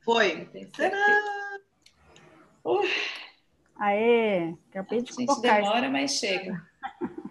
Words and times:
Foi. 0.00 0.48
Uh. 2.64 2.80
Aê, 3.76 4.54
acabei 4.70 5.02
de 5.02 5.10
A 5.10 5.14
gente 5.14 5.26
colocar. 5.26 5.60
demora, 5.60 5.88
mas 5.90 6.12
chega. 6.12 6.66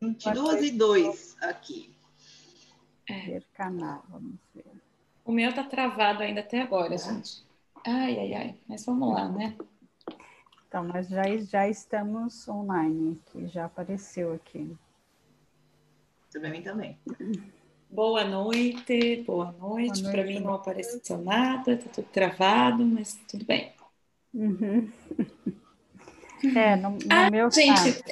22 0.00 0.62
e 0.62 0.70
2 0.72 1.36
aqui. 1.42 1.96
Ver 3.08 3.44
canal, 3.54 4.04
vamos 4.08 4.36
ver. 4.54 4.64
O 5.24 5.32
meu 5.32 5.54
tá 5.54 5.64
travado 5.64 6.22
ainda 6.22 6.40
até 6.40 6.62
agora, 6.62 6.96
gente. 6.96 7.44
Ai, 7.86 8.18
ai, 8.18 8.34
ai. 8.34 8.60
Mas 8.68 8.84
vamos 8.84 9.12
lá, 9.12 9.28
né? 9.28 9.56
Então, 10.68 10.84
nós 10.84 11.08
já, 11.08 11.22
já 11.38 11.68
estamos 11.68 12.48
online, 12.48 13.20
que 13.26 13.46
já 13.46 13.66
apareceu 13.66 14.34
aqui. 14.34 14.76
Pra 16.32 16.50
mim 16.50 16.62
também. 16.62 16.98
Boa 17.90 18.24
noite, 18.24 19.24
boa 19.26 19.50
noite. 19.52 20.02
Boa 20.02 20.10
Para 20.10 20.22
noite, 20.24 20.24
mim 20.24 20.38
não 20.40 20.54
apareceu 20.54 21.18
nada, 21.18 21.76
tá 21.76 21.88
tudo 21.90 22.06
travado, 22.08 22.84
mas 22.86 23.14
tudo 23.28 23.44
bem. 23.44 23.74
Uhum. 24.34 24.92
É, 26.54 26.76
no, 26.76 26.90
no 26.98 27.24
Ah, 27.24 27.26
meu 27.26 27.50
gente, 27.52 27.64
caso, 27.64 28.02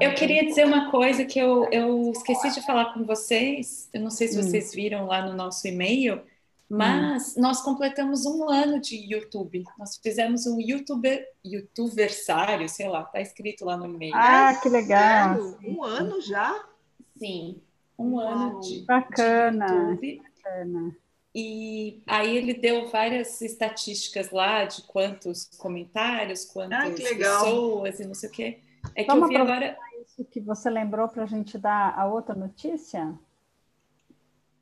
Eu 0.00 0.14
queria 0.14 0.44
dizer 0.46 0.66
uma 0.66 0.90
coisa 0.90 1.24
que 1.26 1.38
eu, 1.38 1.68
eu 1.72 2.12
esqueci 2.12 2.50
de 2.52 2.62
falar 2.66 2.94
com 2.94 3.04
vocês. 3.04 3.88
Eu 3.92 4.00
não 4.02 4.10
sei 4.10 4.28
se 4.28 4.36
Hum. 4.36 4.42
vocês 4.42 4.74
viram 4.74 5.06
lá 5.06 5.26
no 5.26 5.34
nosso 5.36 5.66
e-mail, 5.68 6.22
mas 6.68 7.36
nós 7.36 7.62
completamos 7.62 8.26
um 8.26 8.48
ano 8.50 8.80
de 8.80 8.96
YouTube. 8.96 9.70
Nós 9.78 9.98
fizemos 10.02 10.46
um 10.46 10.60
YouTuber, 10.60 11.26
YouTubersário, 11.44 12.68
sei 12.68 12.88
lá, 12.88 13.04
tá 13.04 13.20
escrito 13.22 13.64
lá 13.64 13.76
no 13.76 13.86
e-mail. 13.86 14.24
Ah, 14.24 14.58
que 14.62 14.68
legal. 14.68 15.58
Um 15.66 15.82
ano 15.82 16.20
já? 16.20 16.54
Sim, 17.18 17.62
um 18.00 18.14
Uau. 18.14 18.26
ano 18.28 18.60
de, 18.60 18.80
Bacana. 18.82 19.66
de 19.66 19.72
YouTube. 19.72 20.22
Bacana. 20.34 20.96
E 21.34 22.02
aí 22.08 22.36
ele 22.36 22.54
deu 22.54 22.88
várias 22.88 23.40
estatísticas 23.40 24.30
lá 24.30 24.64
de 24.64 24.82
quantos 24.82 25.44
comentários, 25.58 26.44
quantas 26.44 26.78
Ah, 26.78 26.90
que 26.92 27.14
pessoas 27.14 28.00
e 28.00 28.06
não 28.06 28.14
sei 28.14 28.28
o 28.28 28.32
quê. 28.32 28.58
É 28.96 29.04
que 29.04 29.06
Vamos 29.08 29.24
eu 29.24 29.28
vi 29.28 29.36
agora. 29.36 29.78
Isso 30.04 30.24
que 30.24 30.40
você 30.40 30.68
lembrou 30.68 31.06
para 31.08 31.22
a 31.22 31.26
gente 31.26 31.56
dar 31.56 31.96
a 31.96 32.06
outra 32.06 32.34
notícia? 32.34 33.14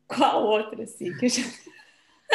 Qual 0.06 0.44
outra, 0.44 0.82
assim? 0.82 1.16
Que 1.16 1.26
eu 1.26 1.30
já... 1.30 1.42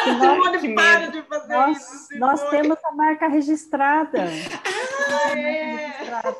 Simone, 0.03 0.59
que 0.59 0.69
para 0.73 1.07
de 1.07 1.21
fazer 1.23 1.53
Nós, 1.53 1.77
isso. 1.77 2.19
nós 2.19 2.49
temos 2.49 2.77
a 2.83 2.91
marca 2.93 3.27
registrada. 3.27 4.23
Ah, 4.23 5.37
é. 5.37 5.75
registrada. 5.75 6.37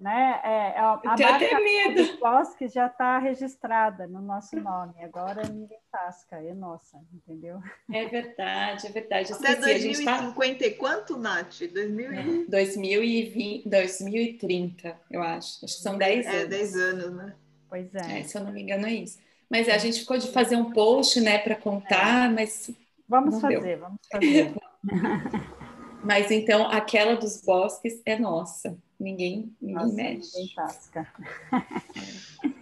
Né? 0.00 0.40
É, 0.42 0.78
a, 0.78 0.94
a 0.94 1.00
Eu 1.04 1.14
tenho 1.14 1.30
até 1.30 1.50
marca 1.50 1.60
medo. 1.60 1.94
dos 1.94 2.18
bosques 2.18 2.72
já 2.72 2.86
está 2.86 3.18
registrada 3.18 4.06
no 4.06 4.22
nosso 4.22 4.58
nome. 4.58 4.94
Agora 5.04 5.46
ninguém 5.46 5.78
tasca, 5.92 6.36
é 6.36 6.54
nossa, 6.54 6.98
entendeu? 7.12 7.60
É 7.92 8.06
verdade, 8.06 8.86
é 8.86 8.90
verdade. 8.90 9.32
Até 9.32 9.50
esqueci, 9.52 9.70
a 9.70 9.78
gente 9.78 10.02
tá 10.04 10.20
2050 10.22 10.64
e 10.66 10.70
quanto, 10.74 11.18
Nath? 11.18 11.58
2000 11.72 12.12
e... 12.14 12.46
2020, 12.48 13.68
2030, 13.68 15.00
eu 15.10 15.22
acho. 15.22 15.64
Acho 15.64 15.76
que 15.76 15.82
são 15.82 15.98
10 15.98 16.26
É, 16.26 16.44
anos. 16.44 16.48
10 16.48 16.76
anos, 16.76 17.12
né? 17.14 17.36
Pois 17.68 17.94
é. 17.94 18.20
É, 18.20 18.22
se 18.24 18.36
eu 18.38 18.44
não 18.44 18.52
me 18.52 18.62
engano, 18.62 18.86
é 18.86 18.94
isso. 18.94 19.18
Mas 19.50 19.68
a 19.68 19.78
gente 19.78 20.00
ficou 20.00 20.16
de 20.16 20.32
fazer 20.32 20.56
um 20.56 20.72
post, 20.72 21.20
né, 21.20 21.38
para 21.38 21.56
contar, 21.56 22.30
mas, 22.30 22.70
Vamos 23.08 23.34
Não 23.34 23.40
fazer, 23.40 23.76
vamos 23.76 23.98
fazer. 24.10 24.54
mas 26.04 26.30
então 26.30 26.66
aquela 26.70 27.14
dos 27.14 27.42
bosques 27.42 28.00
é 28.04 28.18
nossa. 28.18 28.76
Ninguém, 28.98 29.50
ninguém 29.60 29.74
Nossa, 29.74 29.94
mexe. 29.94 30.38
ninguém 30.38 30.54
tasca. 30.54 31.06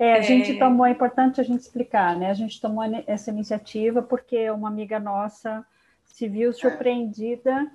É, 0.00 0.14
a 0.14 0.20
gente 0.20 0.56
tomou, 0.60 0.86
é 0.86 0.92
importante 0.92 1.40
a 1.40 1.44
gente 1.44 1.58
explicar, 1.58 2.16
né? 2.16 2.30
A 2.30 2.34
gente 2.34 2.60
tomou 2.60 2.84
essa 3.04 3.30
iniciativa 3.32 4.00
porque 4.00 4.48
uma 4.48 4.68
amiga 4.68 5.00
nossa 5.00 5.66
se 6.04 6.28
viu 6.28 6.52
surpreendida 6.52 7.68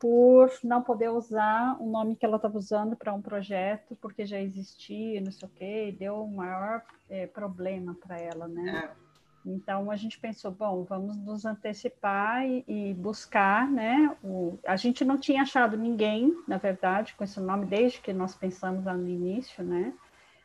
por 0.00 0.50
não 0.64 0.80
poder 0.82 1.10
usar 1.10 1.76
o 1.78 1.86
nome 1.86 2.16
que 2.16 2.24
ela 2.24 2.36
estava 2.36 2.56
usando 2.56 2.96
para 2.96 3.12
um 3.12 3.20
projeto, 3.20 3.94
porque 4.00 4.24
já 4.24 4.40
existia, 4.40 5.20
não 5.20 5.30
sei 5.30 5.46
o 5.46 5.50
quê, 5.50 5.88
e 5.88 5.92
deu 5.92 6.22
um 6.22 6.36
maior 6.36 6.82
é, 7.10 7.26
problema 7.26 7.94
para 7.94 8.18
ela, 8.18 8.48
né? 8.48 8.90
É. 8.90 9.07
Então 9.48 9.90
a 9.90 9.96
gente 9.96 10.18
pensou, 10.18 10.50
bom, 10.50 10.84
vamos 10.84 11.16
nos 11.16 11.46
antecipar 11.46 12.46
e, 12.46 12.64
e 12.68 12.94
buscar, 12.94 13.66
né? 13.70 14.14
O, 14.22 14.58
a 14.66 14.76
gente 14.76 15.04
não 15.04 15.16
tinha 15.16 15.42
achado 15.42 15.76
ninguém, 15.76 16.36
na 16.46 16.58
verdade, 16.58 17.14
com 17.14 17.24
esse 17.24 17.40
nome 17.40 17.64
desde 17.64 18.00
que 18.00 18.12
nós 18.12 18.34
pensamos 18.34 18.84
lá 18.84 18.94
no 18.94 19.08
início, 19.08 19.64
né? 19.64 19.94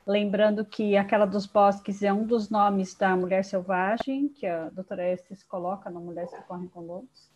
Lembrando 0.08 0.66
que 0.66 0.96
aquela 0.96 1.26
dos 1.26 1.46
bosques 1.46 2.02
é 2.02 2.12
um 2.12 2.26
dos 2.26 2.50
nomes 2.50 2.96
da 2.96 3.16
mulher 3.16 3.44
selvagem, 3.44 4.30
que 4.30 4.46
a 4.46 4.70
doutora 4.70 5.12
Estes 5.12 5.44
coloca 5.44 5.90
na 5.90 6.00
Mulheres 6.00 6.32
que 6.32 6.42
Correm 6.44 6.68
com 6.68 6.82
Lobos, 6.82 7.32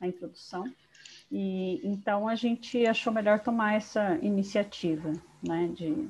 na 0.00 0.08
introdução. 0.08 0.64
E 1.30 1.80
então 1.84 2.28
a 2.28 2.34
gente 2.34 2.86
achou 2.86 3.12
melhor 3.12 3.40
tomar 3.40 3.74
essa 3.74 4.16
iniciativa, 4.22 5.12
né? 5.42 5.68
De 5.74 6.08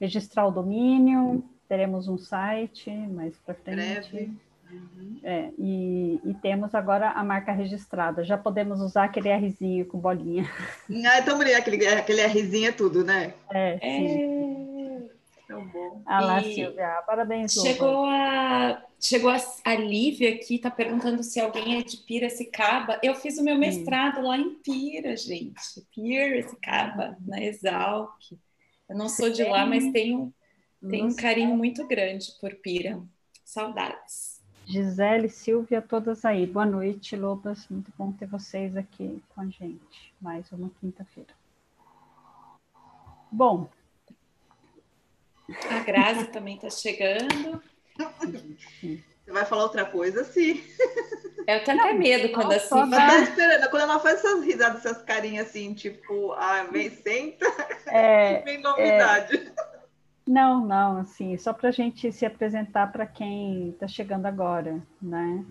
registrar 0.00 0.46
o 0.46 0.50
domínio, 0.50 1.44
teremos 1.72 2.06
um 2.06 2.18
site 2.18 2.90
mais 2.90 3.34
para 3.38 3.54
frente. 3.54 4.10
Breve. 4.10 4.30
É, 5.22 5.48
e, 5.58 6.20
e 6.22 6.34
temos 6.34 6.74
agora 6.74 7.08
a 7.12 7.24
marca 7.24 7.50
registrada. 7.50 8.22
Já 8.22 8.36
podemos 8.36 8.78
usar 8.82 9.04
aquele 9.04 9.34
Rzinho 9.34 9.86
com 9.86 9.98
bolinha. 9.98 10.44
Ah, 11.06 11.16
é 11.16 11.22
tão 11.22 11.38
bonito 11.38 11.56
aquele, 11.56 11.86
aquele 11.86 12.26
Rzinho 12.26 12.68
é 12.68 12.72
tudo, 12.72 13.02
né? 13.02 13.32
É, 13.50 13.78
sim. 13.78 13.88
É... 13.88 15.02
Tão 15.48 15.66
bom. 15.68 16.02
Ah 16.04 16.20
lá, 16.20 16.42
E 16.42 16.54
Silvia. 16.54 17.02
Parabéns. 17.06 17.54
Chegou 17.54 18.04
a 18.04 18.82
chegou 19.00 19.30
a, 19.30 19.38
a 19.64 19.74
Lívia 19.74 20.34
aqui, 20.34 20.58
tá 20.58 20.70
perguntando 20.70 21.22
se 21.22 21.40
alguém 21.40 21.78
é 21.78 21.82
de 21.82 21.96
Piracicaba. 21.96 23.00
Eu 23.02 23.14
fiz 23.14 23.38
o 23.38 23.42
meu 23.42 23.56
mestrado 23.56 24.20
lá 24.20 24.36
em 24.36 24.56
Pira, 24.56 25.16
gente. 25.16 25.80
Piracicaba, 25.94 27.16
na 27.26 27.42
Exalc. 27.42 28.12
Eu 28.88 28.96
não 28.96 29.08
sou 29.08 29.30
de 29.30 29.42
lá, 29.42 29.64
mas 29.64 29.90
tenho, 29.90 30.32
tenho 30.88 31.06
um 31.06 31.14
carinho 31.14 31.56
muito 31.56 31.86
grande 31.86 32.32
por 32.40 32.54
Pira. 32.56 33.00
Saudades. 33.44 34.40
Gisele, 34.64 35.28
Silvia, 35.28 35.82
todas 35.82 36.24
aí. 36.24 36.46
Boa 36.46 36.64
noite, 36.64 37.16
Lobas. 37.16 37.68
Muito 37.68 37.92
bom 37.98 38.12
ter 38.12 38.26
vocês 38.26 38.76
aqui 38.76 39.22
com 39.34 39.40
a 39.40 39.46
gente. 39.46 40.14
Mais 40.20 40.50
uma 40.52 40.70
quinta-feira. 40.80 41.34
Bom, 43.30 43.68
A 45.70 45.80
Grazi 45.80 46.26
também 46.26 46.56
tá 46.56 46.70
chegando. 46.70 47.62
Você 48.70 49.32
vai 49.32 49.44
falar 49.44 49.64
outra 49.64 49.84
coisa, 49.84 50.24
sim. 50.24 50.62
Eu 51.46 51.64
tenho 51.64 51.80
até 51.80 51.92
medo 51.92 52.32
quando 52.32 52.52
assim. 52.52 52.84
Mas 52.86 52.90
tá 52.90 53.18
esperando. 53.20 53.70
Quando 53.70 53.82
ela 53.82 53.98
faz 53.98 54.18
essas 54.18 54.44
risadas, 54.44 54.84
essas 54.84 55.02
carinhas 55.02 55.48
assim, 55.48 55.74
tipo, 55.74 56.32
ah, 56.32 56.64
vem, 56.70 56.90
senta, 56.90 57.46
é, 57.86 58.40
vem 58.44 58.60
novidade. 58.60 59.52
Não, 60.26 60.64
não, 60.64 60.98
assim, 60.98 61.36
só 61.36 61.52
para 61.52 61.68
a 61.68 61.72
gente 61.72 62.12
se 62.12 62.24
apresentar 62.24 62.92
para 62.92 63.06
quem 63.06 63.70
está 63.70 63.88
chegando 63.88 64.26
agora, 64.26 64.80
né? 65.00 65.44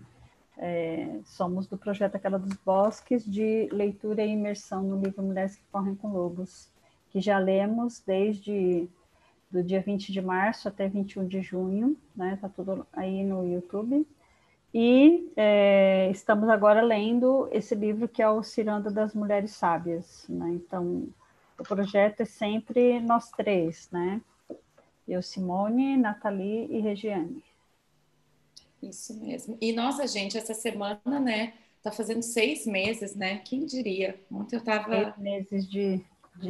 É, 0.58 1.20
somos 1.26 1.68
do 1.68 1.78
projeto 1.78 2.16
Aquela 2.16 2.38
dos 2.38 2.56
Bosques 2.58 3.26
de 3.26 3.68
leitura 3.72 4.24
e 4.24 4.32
imersão 4.32 4.84
no 4.84 5.02
livro 5.02 5.24
Mulheres 5.24 5.56
que 5.56 5.64
Correm 5.72 5.96
com 5.96 6.10
Lobos, 6.10 6.70
que 7.10 7.20
já 7.20 7.38
lemos 7.38 8.02
desde 8.06 8.88
do 9.50 9.62
dia 9.62 9.82
20 9.82 10.14
de 10.14 10.22
março 10.22 10.68
até 10.68 10.88
21 10.88 11.28
de 11.28 11.42
junho, 11.42 11.98
né? 12.16 12.38
Tá 12.40 12.48
tudo 12.48 12.88
aí 12.94 13.24
no 13.26 13.46
YouTube. 13.46 14.08
E 14.74 15.30
é, 15.36 16.10
estamos 16.12 16.48
agora 16.48 16.82
lendo 16.82 17.50
esse 17.52 17.76
livro 17.76 18.08
que 18.08 18.22
é 18.22 18.30
o 18.30 18.42
Ciranda 18.42 18.90
das 18.90 19.14
Mulheres 19.14 19.52
Sábias, 19.52 20.26
né? 20.30 20.52
Então, 20.52 21.10
o 21.60 21.64
projeto 21.64 22.22
é 22.22 22.26
sempre 22.26 23.02
nós 23.02 23.30
três, 23.32 23.90
né? 23.92 24.22
Eu, 25.12 25.22
Simone, 25.22 25.98
Nathalie 25.98 26.68
e 26.72 26.80
Regiane. 26.80 27.44
Isso 28.82 29.20
mesmo. 29.20 29.58
E 29.62 29.72
nossa, 29.74 30.08
gente, 30.08 30.38
essa 30.38 30.54
semana, 30.54 31.20
né? 31.20 31.54
Tá 31.84 31.92
fazendo 31.92 32.22
seis 32.22 32.66
meses, 32.66 33.16
né? 33.16 33.40
Quem 33.40 33.66
diria? 33.66 34.20
Ontem 34.32 34.56
eu 34.56 34.64
tava. 34.64 34.90
Seis 35.04 35.18
meses 35.18 35.70
de, 35.70 35.98
de 36.38 36.50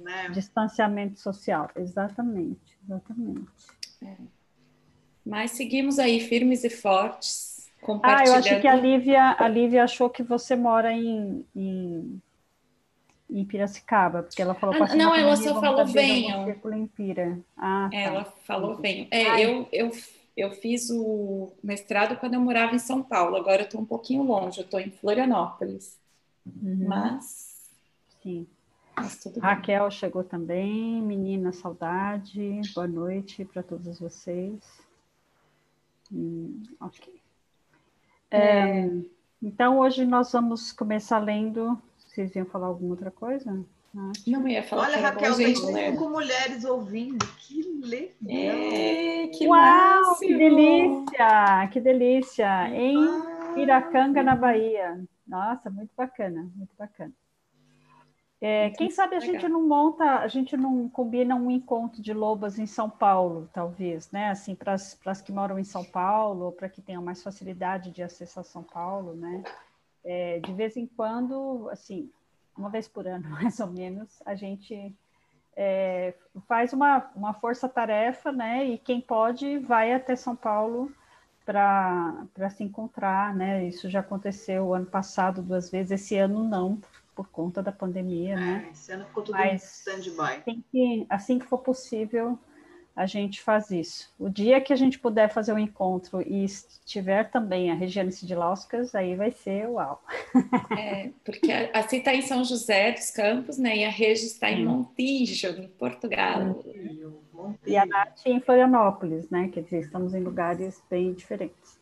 Né? 0.00 0.28
distanciamento 0.30 1.18
social. 1.20 1.70
Exatamente, 1.76 2.78
exatamente. 2.84 3.48
Mas 5.24 5.50
seguimos 5.52 5.98
aí 5.98 6.20
firmes 6.20 6.64
e 6.64 6.70
fortes, 6.70 7.68
Ah, 7.76 7.84
eu 7.84 7.86
compartilhando. 7.86 8.38
acho 8.38 8.60
que 8.60 8.68
a 8.68 8.74
Lívia, 8.76 9.36
a 9.38 9.48
Lívia 9.48 9.84
achou 9.84 10.08
que 10.08 10.22
você 10.22 10.56
mora 10.56 10.92
em, 10.92 11.44
em, 11.54 12.22
em 13.30 13.44
Piracicaba, 13.44 14.22
porque 14.22 14.40
ela 14.40 14.54
falou 14.54 14.74
Ah, 14.76 14.78
"Passei 14.80 14.98
não, 14.98 15.14
ela 15.14 15.36
só 15.36 15.60
falou, 15.60 15.86
venham. 15.86 16.46
Ah, 17.56 17.88
tá. 17.90 17.96
Ela 17.96 18.24
falou 18.24 18.76
bem. 18.78 19.06
É, 19.10 19.44
eu, 19.44 19.68
eu, 19.70 19.90
eu 20.36 20.50
fiz 20.52 20.88
o 20.90 21.52
mestrado 21.62 22.16
quando 22.16 22.34
eu 22.34 22.40
morava 22.40 22.74
em 22.74 22.78
São 22.78 23.02
Paulo. 23.02 23.36
Agora 23.36 23.62
eu 23.62 23.64
estou 23.66 23.80
um 23.80 23.84
pouquinho 23.86 24.22
longe, 24.22 24.60
eu 24.60 24.64
estou 24.64 24.80
em 24.80 24.90
Florianópolis. 24.90 25.98
Uhum, 26.46 26.86
Mas, 26.88 27.70
sim. 28.22 28.46
mas 28.96 29.18
tudo 29.18 29.34
bem. 29.34 29.42
Raquel 29.42 29.90
chegou 29.90 30.24
também. 30.24 31.02
Menina, 31.02 31.52
saudade. 31.52 32.60
Boa 32.74 32.88
noite 32.88 33.44
para 33.44 33.62
todos 33.62 33.98
vocês. 34.00 34.58
Hum, 36.10 36.62
ok. 36.80 37.20
É, 38.30 38.90
então, 39.42 39.78
hoje 39.78 40.04
nós 40.04 40.32
vamos 40.32 40.72
começar 40.72 41.18
lendo. 41.18 41.80
Vocês 42.18 42.34
iam 42.34 42.46
falar 42.46 42.66
alguma 42.66 42.90
outra 42.90 43.12
coisa? 43.12 43.64
Não 44.26 44.48
ia 44.48 44.60
falar. 44.64 44.88
Olha, 44.88 44.98
Raquel, 44.98 45.36
tem 45.36 45.54
cinco 45.54 46.10
mulheres 46.10 46.64
ouvindo. 46.64 47.24
Que 47.38 47.62
legal! 47.80 48.28
É, 48.28 49.28
que 49.28 49.46
Uau, 49.46 49.56
máximo. 49.56 50.16
que 50.16 50.36
delícia! 50.36 51.68
Que 51.72 51.80
delícia! 51.80 52.68
Em 52.70 52.96
Piracanga, 53.54 54.20
na 54.24 54.34
Bahia. 54.34 55.00
Nossa, 55.24 55.70
muito 55.70 55.92
bacana, 55.96 56.50
muito 56.56 56.74
bacana. 56.76 57.12
É, 58.40 58.70
quem 58.70 58.90
sabe 58.90 59.14
a 59.14 59.20
gente 59.20 59.48
não 59.48 59.68
monta, 59.68 60.18
a 60.18 60.26
gente 60.26 60.56
não 60.56 60.88
combina 60.88 61.36
um 61.36 61.48
encontro 61.48 62.02
de 62.02 62.12
lobas 62.12 62.58
em 62.58 62.66
São 62.66 62.90
Paulo, 62.90 63.48
talvez, 63.52 64.10
né? 64.10 64.30
Assim, 64.30 64.56
para 64.56 64.72
as 64.72 65.22
que 65.22 65.30
moram 65.30 65.56
em 65.56 65.64
São 65.64 65.84
Paulo, 65.84 66.46
ou 66.46 66.52
para 66.52 66.68
que 66.68 66.82
tenham 66.82 67.02
mais 67.02 67.22
facilidade 67.22 67.92
de 67.92 68.02
acessar 68.02 68.42
São 68.42 68.64
Paulo, 68.64 69.14
né? 69.14 69.44
É, 70.10 70.38
de 70.38 70.54
vez 70.54 70.74
em 70.74 70.86
quando, 70.86 71.68
assim, 71.70 72.10
uma 72.56 72.70
vez 72.70 72.88
por 72.88 73.06
ano, 73.06 73.28
mais 73.28 73.60
ou 73.60 73.66
menos, 73.66 74.22
a 74.24 74.34
gente 74.34 74.96
é, 75.54 76.14
faz 76.46 76.72
uma, 76.72 77.10
uma 77.14 77.34
força-tarefa, 77.34 78.32
né? 78.32 78.64
E 78.64 78.78
quem 78.78 79.02
pode 79.02 79.58
vai 79.58 79.92
até 79.92 80.16
São 80.16 80.34
Paulo 80.34 80.90
para 81.44 82.50
se 82.50 82.64
encontrar, 82.64 83.34
né? 83.34 83.66
Isso 83.66 83.90
já 83.90 84.00
aconteceu 84.00 84.72
ano 84.72 84.86
passado 84.86 85.42
duas 85.42 85.70
vezes, 85.70 85.92
esse 85.92 86.16
ano 86.16 86.42
não, 86.42 86.80
por 87.14 87.28
conta 87.28 87.62
da 87.62 87.72
pandemia, 87.72 88.34
né? 88.36 88.64
É, 88.66 88.72
esse 88.72 88.92
ano 88.92 89.04
ficou 89.04 89.22
tudo 89.22 89.36
Mas 89.36 89.80
stand-by. 89.80 90.42
Tem 90.42 90.64
que, 90.72 91.06
assim 91.10 91.38
que 91.38 91.46
for 91.46 91.58
possível, 91.58 92.38
a 92.98 93.06
gente 93.06 93.40
faz 93.40 93.70
isso. 93.70 94.12
O 94.18 94.28
dia 94.28 94.60
que 94.60 94.72
a 94.72 94.76
gente 94.76 94.98
puder 94.98 95.32
fazer 95.32 95.52
um 95.52 95.58
encontro 95.58 96.20
e 96.20 96.42
estiver 96.42 97.30
também 97.30 97.70
a 97.70 97.74
Regiane 97.74 98.10
Sidilauskas, 98.10 98.92
aí 98.92 99.14
vai 99.14 99.30
ser 99.30 99.68
uau. 99.68 100.02
É, 100.76 101.10
porque 101.24 101.52
a, 101.52 101.78
a 101.78 101.82
Cita 101.82 101.96
está 101.96 102.14
em 102.14 102.22
São 102.22 102.42
José 102.42 102.90
dos 102.90 103.12
Campos, 103.12 103.56
né? 103.56 103.76
E 103.76 103.84
a 103.84 103.88
Regi 103.88 104.26
está 104.26 104.50
em 104.50 104.64
Montijo, 104.64 105.46
em 105.46 105.68
Portugal. 105.68 106.60
E 107.64 107.76
a 107.76 107.86
Nath 107.86 108.26
em 108.26 108.40
Florianópolis, 108.40 109.30
né? 109.30 109.48
Quer 109.52 109.62
dizer, 109.62 109.78
estamos 109.78 110.12
em 110.12 110.20
lugares 110.20 110.82
bem 110.90 111.12
diferentes. 111.12 111.78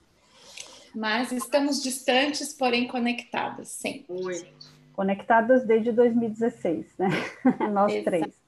Mas 0.95 1.33
estamos 1.33 1.83
distantes, 1.83 2.53
porém 2.53 2.87
conectadas, 2.87 3.69
sim. 3.69 4.05
Muito. 4.07 4.77
Conectadas 4.93 5.65
desde 5.65 5.93
2016, 5.93 6.87
né? 6.99 7.09
Nós 7.73 7.91
Exato. 7.91 8.05
três. 8.05 8.46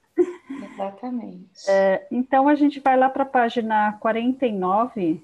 Exatamente. 0.49 1.69
É, 1.69 2.07
então 2.11 2.47
a 2.47 2.55
gente 2.55 2.79
vai 2.79 2.97
lá 2.97 3.09
para 3.09 3.23
a 3.23 3.27
página 3.27 3.93
49, 3.93 5.23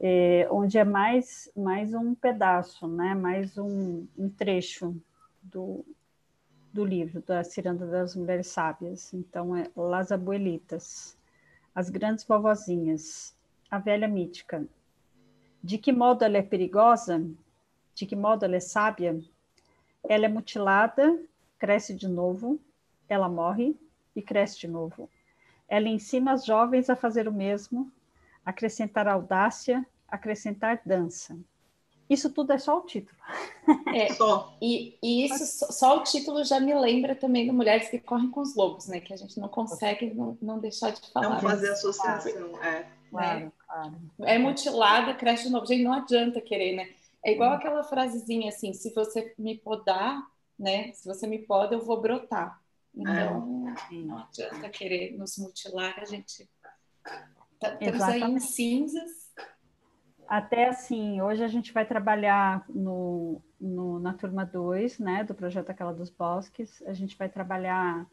é, 0.00 0.48
onde 0.50 0.78
é 0.78 0.84
mais, 0.84 1.50
mais 1.54 1.92
um 1.92 2.14
pedaço, 2.14 2.88
né? 2.88 3.14
mais 3.14 3.58
um, 3.58 4.06
um 4.16 4.28
trecho 4.28 4.96
do, 5.42 5.84
do 6.72 6.84
livro 6.84 7.22
da 7.22 7.44
Ciranda 7.44 7.86
das 7.86 8.16
Mulheres 8.16 8.48
Sábias. 8.48 9.12
Então 9.12 9.54
é 9.54 9.70
Las 9.76 10.10
Abuelitas, 10.10 11.16
as 11.74 11.90
grandes 11.90 12.24
vovozinhas, 12.24 13.36
a 13.70 13.78
velha 13.78 14.08
mítica. 14.08 14.64
De 15.62 15.78
que 15.78 15.92
modo 15.92 16.24
ela 16.24 16.38
é 16.38 16.42
perigosa? 16.42 17.24
De 17.94 18.06
que 18.06 18.16
modo 18.16 18.44
ela 18.44 18.56
é 18.56 18.60
sábia? 18.60 19.18
Ela 20.06 20.26
é 20.26 20.28
mutilada, 20.28 21.18
cresce 21.58 21.94
de 21.94 22.06
novo, 22.06 22.60
ela 23.08 23.28
morre, 23.28 23.74
e 24.14 24.22
cresce 24.22 24.58
de 24.60 24.68
novo. 24.68 25.08
Ela 25.68 25.88
ensina 25.88 26.32
as 26.32 26.44
jovens 26.44 26.90
a 26.90 26.96
fazer 26.96 27.28
o 27.28 27.32
mesmo, 27.32 27.90
acrescentar 28.44 29.08
audácia, 29.08 29.84
acrescentar 30.08 30.80
dança. 30.84 31.36
Isso 32.08 32.30
tudo 32.32 32.52
é 32.52 32.58
só 32.58 32.78
o 32.78 32.82
título. 32.82 33.16
É, 33.90 34.08
Só. 34.14 34.56
e, 34.60 34.98
e 35.02 35.24
isso, 35.24 35.46
só- 35.46 35.72
só 35.72 35.98
o 35.98 36.02
título 36.02 36.44
já 36.44 36.60
me 36.60 36.74
lembra 36.74 37.14
também 37.14 37.46
de 37.46 37.52
Mulheres 37.52 37.88
que 37.88 37.98
Correm 37.98 38.30
com 38.30 38.40
os 38.40 38.54
Lobos, 38.54 38.88
né? 38.88 39.00
Que 39.00 39.12
a 39.12 39.16
gente 39.16 39.38
não 39.40 39.48
consegue 39.48 40.12
não, 40.14 40.36
não 40.40 40.58
deixar 40.58 40.90
de 40.90 41.00
falar. 41.12 41.30
Não 41.30 41.40
fazer 41.40 41.70
associação. 41.70 42.62
É. 42.62 42.86
Claro, 43.10 43.52
claro. 43.66 43.94
É 44.22 44.38
mutilada, 44.38 45.14
cresce 45.14 45.44
de 45.44 45.50
novo. 45.50 45.66
Gente, 45.66 45.82
não 45.84 45.92
adianta 45.92 46.40
querer, 46.40 46.76
né? 46.76 46.88
É 47.24 47.32
igual 47.32 47.52
aquela 47.52 47.82
frasezinha 47.84 48.48
assim, 48.50 48.72
se 48.74 48.92
você 48.92 49.32
me 49.38 49.56
podar, 49.56 50.20
né? 50.58 50.92
Se 50.92 51.06
você 51.06 51.26
me 51.26 51.38
poda, 51.38 51.74
eu 51.74 51.80
vou 51.80 52.00
brotar. 52.00 52.60
Então, 52.96 53.74
não 54.06 54.18
adianta 54.18 54.68
querer 54.68 55.16
nos 55.16 55.36
mutilar, 55.38 55.94
a 55.98 56.04
gente... 56.04 56.48
tá- 57.60 57.76
Estamos 57.80 58.02
aí 58.02 58.22
em 58.22 58.38
cinzas. 58.38 59.10
Até 60.28 60.68
assim, 60.68 61.20
hoje 61.20 61.42
a 61.44 61.48
gente 61.48 61.72
vai 61.72 61.84
trabalhar 61.84 62.64
no, 62.68 63.42
no- 63.60 63.98
na 63.98 64.14
turma 64.14 64.44
2, 64.46 64.98
né, 64.98 65.22
do 65.24 65.34
projeto 65.34 65.70
Aquela 65.70 65.92
dos 65.92 66.08
Bosques, 66.08 66.82
a 66.86 66.92
gente 66.94 67.16
vai 67.16 67.28
trabalhar 67.28 68.06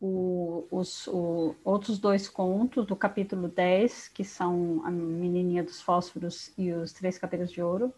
o- 0.00 0.66
os 0.70 1.06
o- 1.08 1.54
outros 1.62 1.98
dois 1.98 2.26
contos 2.28 2.86
do 2.86 2.96
capítulo 2.96 3.48
10, 3.48 4.08
que 4.08 4.24
são 4.24 4.80
a 4.84 4.90
menininha 4.90 5.62
dos 5.62 5.82
fósforos 5.82 6.52
e 6.56 6.72
os 6.72 6.92
três 6.92 7.18
cabelos 7.18 7.50
de 7.52 7.60
ouro. 7.62 7.92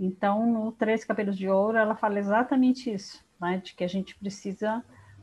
Então, 0.00 0.46
no 0.50 0.72
Três 0.72 1.04
Cabelos 1.04 1.36
de 1.36 1.48
Ouro, 1.48 1.76
ela 1.76 1.94
fala 1.94 2.18
exatamente 2.18 2.90
isso, 2.90 3.22
né, 3.40 3.58
de 3.62 3.74
que 3.74 3.84
a 3.84 3.88
gente 3.88 4.16
precisa 4.18 4.82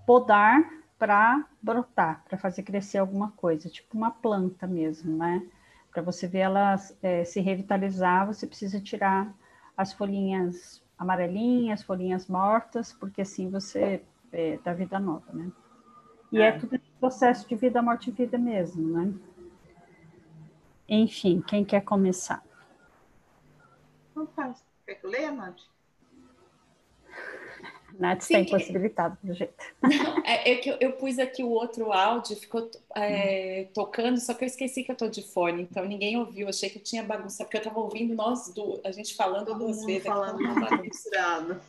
podar 0.09 0.67
para 0.97 1.45
brotar, 1.61 2.23
para 2.27 2.35
fazer 2.35 2.63
crescer 2.63 2.97
alguma 2.97 3.29
coisa, 3.33 3.69
tipo 3.69 3.95
uma 3.95 4.09
planta 4.09 4.65
mesmo, 4.65 5.15
né? 5.15 5.47
Para 5.91 6.01
você 6.01 6.25
ver 6.25 6.39
ela 6.39 6.73
eh, 7.03 7.23
se 7.25 7.39
revitalizar, 7.39 8.25
você 8.25 8.47
precisa 8.47 8.81
tirar 8.81 9.31
as 9.77 9.93
folhinhas 9.93 10.83
amarelinhas, 10.97 11.83
folhinhas 11.83 12.27
mortas, 12.27 12.91
porque 12.91 13.21
assim 13.21 13.51
você 13.51 14.03
eh, 14.33 14.59
dá 14.63 14.73
vida 14.73 14.99
nova, 14.99 15.31
né? 15.31 15.51
E 16.31 16.41
é, 16.41 16.47
É. 16.47 16.51
tudo 16.53 16.73
esse 16.73 16.89
processo 16.99 17.47
de 17.47 17.55
vida, 17.55 17.79
morte 17.79 18.09
e 18.09 18.11
vida 18.11 18.39
mesmo, 18.39 18.81
né? 18.91 19.13
Enfim, 20.87 21.39
quem 21.39 21.63
quer 21.63 21.81
começar? 21.81 22.43
Não 24.15 24.25
faz. 24.25 24.65
Quer 24.87 24.95
que 24.95 25.05
eu 25.05 25.11
leia, 25.11 25.31
Nath? 25.31 25.61
Nath 27.99 28.21
Sim, 28.21 28.35
está 28.35 28.37
é- 28.37 28.41
impossibilitado, 28.41 29.17
do 29.21 29.33
jeito. 29.33 29.53
É, 30.25 30.51
é 30.51 30.55
que 30.57 30.69
eu, 30.69 30.77
eu 30.79 30.93
pus 30.93 31.17
aqui 31.17 31.43
o 31.43 31.49
outro 31.49 31.91
áudio, 31.91 32.35
ficou 32.37 32.69
é, 32.95 33.67
tocando, 33.73 34.19
só 34.19 34.33
que 34.33 34.43
eu 34.43 34.47
esqueci 34.47 34.83
que 34.83 34.91
eu 34.91 34.95
tô 34.95 35.07
de 35.07 35.23
fone, 35.23 35.63
então 35.63 35.83
ninguém 35.85 36.17
ouviu. 36.17 36.47
Achei 36.47 36.69
que 36.69 36.77
eu 36.77 36.83
tinha 36.83 37.03
bagunça, 37.03 37.43
porque 37.43 37.57
eu 37.57 37.63
tava 37.63 37.79
ouvindo 37.79 38.13
nós 38.15 38.53
duas, 38.53 38.79
a 38.85 38.91
gente 38.91 39.15
falando 39.15 39.47
Todo 39.47 39.59
duas 39.59 39.83
vezes. 39.85 40.01
aqui, 40.01 40.07
falando 40.07 40.37
bagunça. 40.37 40.77
misturado. 40.83 41.61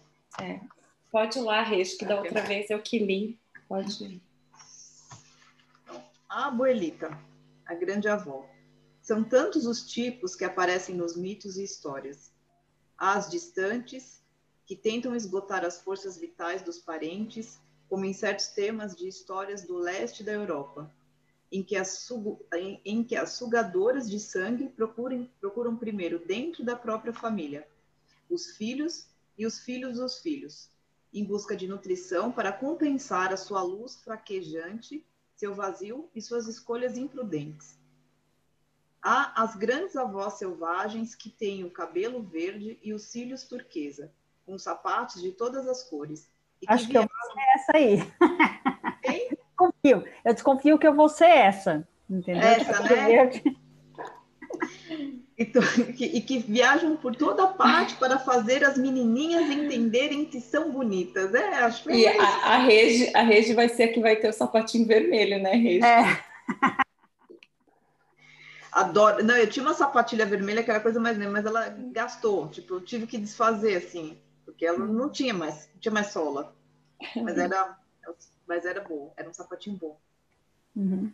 Pode 1.11 1.39
ir 1.39 1.43
lá, 1.43 1.63
Reis, 1.63 1.95
que 1.95 2.05
da 2.05 2.17
outra 2.17 2.43
vez 2.43 2.69
eu 2.71 2.81
que 2.81 2.99
li. 2.99 3.39
Pode 3.67 4.05
ir. 4.05 4.23
A 6.29 6.47
abuelita, 6.49 7.19
a 7.67 7.75
grande 7.75 8.07
avó. 8.09 8.47
São 9.03 9.25
tantos 9.25 9.67
os 9.67 9.91
tipos 9.91 10.37
que 10.37 10.45
aparecem 10.45 10.95
nos 10.95 11.17
mitos 11.17 11.57
e 11.57 11.65
histórias. 11.65 12.31
As 12.97 13.31
distantes, 13.31 14.20
que 14.71 14.77
tentam 14.77 15.17
esgotar 15.17 15.65
as 15.65 15.81
forças 15.81 16.17
vitais 16.17 16.63
dos 16.63 16.79
parentes, 16.79 17.59
como 17.89 18.05
em 18.05 18.13
certos 18.13 18.47
temas 18.51 18.95
de 18.95 19.09
histórias 19.09 19.67
do 19.67 19.77
leste 19.77 20.23
da 20.23 20.31
Europa, 20.31 20.89
em 21.51 21.61
que 21.61 21.75
as, 21.75 21.89
sugu- 21.89 22.39
em- 22.55 22.81
em 22.85 23.03
que 23.03 23.17
as 23.17 23.33
sugadoras 23.33 24.09
de 24.09 24.21
sangue 24.21 24.69
procuram 24.69 25.77
primeiro 25.77 26.21
dentro 26.25 26.65
da 26.65 26.77
própria 26.77 27.13
família 27.13 27.67
os 28.31 28.53
filhos 28.57 29.09
e 29.37 29.45
os 29.45 29.59
filhos 29.59 29.97
dos 29.97 30.21
filhos, 30.21 30.71
em 31.13 31.25
busca 31.25 31.57
de 31.57 31.67
nutrição 31.67 32.31
para 32.31 32.53
compensar 32.53 33.33
a 33.33 33.37
sua 33.37 33.63
luz 33.63 33.97
fraquejante 33.97 35.05
seu 35.35 35.53
vazio 35.53 36.09
e 36.15 36.23
suas 36.23 36.47
escolhas 36.47 36.97
imprudentes. 36.97 37.77
Há 39.03 39.43
as 39.43 39.57
grandes 39.57 39.97
avós 39.97 40.35
selvagens 40.35 41.17
que 41.17 41.29
têm 41.29 41.65
o 41.65 41.71
cabelo 41.73 42.23
verde 42.23 42.79
e 42.85 42.93
os 42.93 43.03
cílios 43.03 43.43
turquesa, 43.43 44.13
com 44.51 44.59
sapatos 44.59 45.23
de 45.23 45.31
todas 45.31 45.69
as 45.69 45.85
cores. 45.85 46.29
E 46.61 46.67
que 46.67 46.73
Acho 46.73 46.89
que 46.89 46.99
eu 46.99 47.03
vou 47.03 47.33
ser 47.33 47.41
essa 47.55 47.77
aí. 47.77 48.13
Desconfio. 49.31 50.05
Eu 50.25 50.35
desconfio 50.35 50.79
que 50.79 50.87
eu 50.87 50.95
vou 50.95 51.09
ser 51.09 51.27
essa. 51.27 51.87
Entendeu? 52.09 52.43
Essa, 52.43 52.73
Cabelo 52.73 53.01
né? 53.01 53.07
verde. 53.07 53.57
e, 55.39 55.45
que, 55.93 56.35
e 56.35 56.39
viajam 56.41 56.97
por 56.97 57.15
toda 57.15 57.47
parte 57.47 57.95
para 57.95 58.19
fazer 58.19 58.65
as 58.65 58.77
menininhas 58.77 59.49
entenderem 59.49 60.25
que 60.25 60.41
são 60.41 60.73
bonitas. 60.73 61.33
É, 61.35 61.55
acho 61.61 61.85
que 61.85 61.93
E 61.93 62.07
é 62.07 62.17
isso. 62.17 62.27
a, 62.27 62.55
a, 62.55 62.59
Regi, 62.59 63.17
a 63.17 63.23
Regi 63.23 63.55
vai 63.55 63.69
ser 63.69 63.85
a 63.85 63.93
que 63.93 64.01
vai 64.01 64.17
ter 64.17 64.31
o 64.31 64.33
sapatinho 64.33 64.87
vermelho, 64.87 65.41
né, 65.41 65.53
Regi? 65.53 65.85
É, 65.85 66.21
Adoro. 68.73 69.25
Não, 69.25 69.37
eu 69.37 69.49
tinha 69.49 69.65
uma 69.65 69.75
sapatilha 69.75 70.25
vermelha 70.25 70.63
que 70.63 70.71
era 70.71 70.79
a 70.79 70.83
coisa 70.83 71.01
mais 71.01 71.17
linda, 71.17 71.31
mas 71.31 71.45
ela 71.45 71.69
gastou. 71.93 72.49
Tipo, 72.49 72.75
eu 72.75 72.81
tive 72.81 73.07
que 73.07 73.19
desfazer, 73.19 73.77
assim, 73.77 74.17
porque 74.51 74.67
ela 74.67 74.79
não 74.79 75.09
tinha 75.09 75.33
mais, 75.33 75.69
não 75.73 75.81
tinha 75.81 75.93
mais 75.93 76.09
sola. 76.09 76.55
Mas 77.17 77.39
era, 77.39 77.79
mas 78.47 78.65
era 78.67 78.81
bom, 78.81 79.13
era 79.17 79.29
um 79.29 79.33
sapatinho 79.33 79.77
bom. 79.77 79.99
Uhum. 80.77 81.13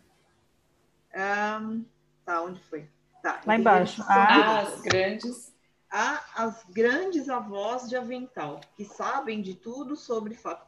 Ahn, 1.15 1.83
tá, 2.25 2.43
onde 2.43 2.61
foi? 2.65 2.89
Tá, 3.23 3.41
Lá 3.47 3.57
embaixo. 3.57 4.03
Ah. 4.09 4.61
As 4.61 4.81
grandes. 4.81 5.55
Há 5.89 6.25
as 6.35 6.65
grandes 6.65 7.29
avós 7.29 7.89
de 7.89 7.97
avental, 7.97 8.61
que 8.75 8.85
sabem 8.85 9.41
de 9.41 9.55
tudo 9.55 9.95
sobre, 9.95 10.35
fa 10.35 10.61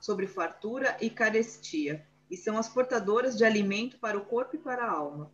sobre 0.00 0.28
fartura 0.28 0.96
e 1.00 1.10
carestia, 1.10 2.06
e 2.30 2.36
são 2.36 2.56
as 2.56 2.68
portadoras 2.68 3.36
de 3.36 3.44
alimento 3.44 3.98
para 3.98 4.16
o 4.16 4.24
corpo 4.24 4.54
e 4.54 4.58
para 4.58 4.84
a 4.84 4.90
alma. 4.90 5.32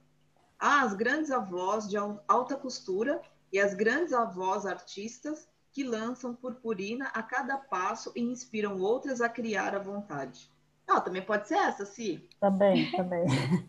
Há 0.59 0.81
as 0.81 0.95
grandes 0.95 1.31
avós 1.31 1.87
de 1.89 1.97
alta 1.99 2.57
costura 2.57 3.21
e 3.53 3.61
as 3.61 3.75
grandes 3.75 4.15
avós 4.15 4.65
artistas 4.65 5.47
que 5.79 5.85
lançam 5.85 6.35
purpurina 6.35 7.07
a 7.15 7.23
cada 7.23 7.57
passo 7.57 8.11
e 8.17 8.21
inspiram 8.21 8.81
outras 8.81 9.21
a 9.21 9.29
criar 9.29 9.77
à 9.77 9.79
vontade. 9.79 10.51
Ah, 10.89 11.01
também 11.01 11.23
pode 11.23 11.47
ser 11.47 11.55
essa, 11.55 11.87
sim. 11.87 12.21
Também, 12.41 12.91
também. 12.91 13.25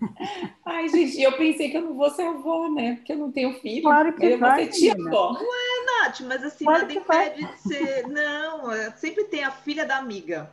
Ai, 0.65 0.89
gente, 0.89 1.21
eu 1.21 1.37
pensei 1.37 1.69
que 1.69 1.77
eu 1.77 1.83
não 1.83 1.93
vou 1.95 2.09
ser 2.09 2.23
avó, 2.23 2.67
né? 2.67 2.95
Porque 2.95 3.13
eu 3.13 3.17
não 3.17 3.31
tenho 3.31 3.53
filho. 3.59 3.83
Claro 3.83 4.15
que 4.15 4.25
eu 4.25 4.39
vai, 4.39 4.65
vou 4.65 4.73
ser 4.73 4.79
tia 4.79 4.93
avó. 4.93 5.33
Ué, 5.33 5.85
Nath, 5.85 6.21
mas 6.21 6.43
assim, 6.43 6.65
Claro 6.65 6.81
nada 6.81 6.93
impede 6.93 7.45
de 7.45 7.59
ser. 7.59 8.07
Não, 8.09 8.71
é, 8.71 8.89
sempre 8.93 9.25
tem 9.25 9.43
a 9.43 9.51
filha 9.51 9.85
da 9.85 9.97
amiga. 9.97 10.51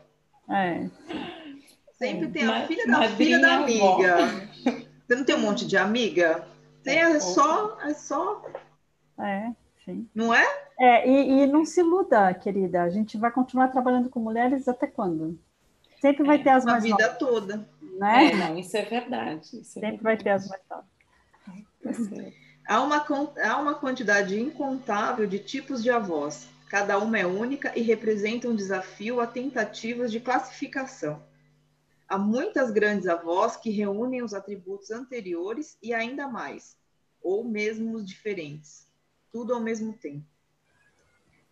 É, 0.51 0.91
Sempre 1.99 2.27
É, 2.27 2.31
tem 2.31 2.47
a 2.47 2.67
filha 2.67 2.87
da 2.87 3.09
filha 3.17 3.41
da 3.41 3.49
madrinha 3.49 3.55
avó. 3.55 3.95
amiga. 4.05 4.51
Você 5.07 5.15
não 5.15 5.25
tem 5.25 5.35
um 5.37 5.41
monte 5.41 5.67
de 5.67 5.79
amiga? 5.79 6.47
Tem, 6.83 6.99
é 6.99 7.19
só, 7.21 7.81
é 7.81 7.95
só, 7.95 8.45
é, 9.19 9.53
sim. 9.85 10.07
não 10.15 10.35
é? 10.35 10.66
É, 10.79 11.09
e, 11.09 11.43
e 11.43 11.47
não 11.47 11.65
se 11.65 11.81
iluda, 11.81 12.33
querida. 12.35 12.83
A 12.83 12.91
gente 12.91 13.17
vai 13.17 13.31
continuar 13.33 13.69
trabalhando 13.69 14.11
com 14.11 14.21
mulheres 14.21 14.69
até 14.69 14.87
quando? 14.87 15.39
Sempre 16.01 16.25
vai 16.25 16.37
É, 16.37 16.43
ter 16.43 16.51
as 16.51 16.67
A 16.67 16.71
mais 16.71 16.83
vida 16.83 16.97
novas, 16.97 17.19
toda. 17.19 17.69
né? 17.81 18.31
É, 18.31 18.33
não, 18.33 18.59
isso 18.59 18.77
é 18.77 18.83
verdade. 18.85 19.61
Isso 19.61 19.79
é 19.83 19.83
Sempre 19.83 20.03
vai 20.03 20.17
ter 20.19 20.31
as 20.31 20.47
mais 20.47 20.63
novas. 20.71 20.87
verdade. 21.81 22.37
Há 22.67 22.83
uma, 22.83 23.05
há 23.43 23.61
uma 23.61 23.75
quantidade 23.75 24.39
incontável 24.41 25.27
de 25.27 25.39
tipos 25.39 25.83
de 25.83 25.91
avós. 25.91 26.49
Cada 26.69 26.99
uma 26.99 27.19
é 27.19 27.27
única 27.27 27.73
e 27.79 27.83
representa 27.83 28.49
um 28.49 28.57
desafio 28.57 29.21
a 29.21 29.27
tentativas 29.27 30.11
de 30.11 30.21
classificação. 30.21 31.23
Há 32.09 32.19
muitas 32.19 32.71
grandes 32.71 33.07
avós 33.09 33.57
que 33.57 33.71
reúnem 33.71 34.23
os 34.23 34.35
atributos 34.35 34.91
anteriores 34.91 35.79
e 35.83 35.95
ainda 35.95 36.29
mais, 36.29 36.77
ou 37.23 37.45
mesmo 37.45 37.95
os 37.95 38.07
diferentes, 38.07 38.87
tudo 39.33 39.55
ao 39.55 39.61
mesmo 39.61 39.93
tempo. 39.95 40.27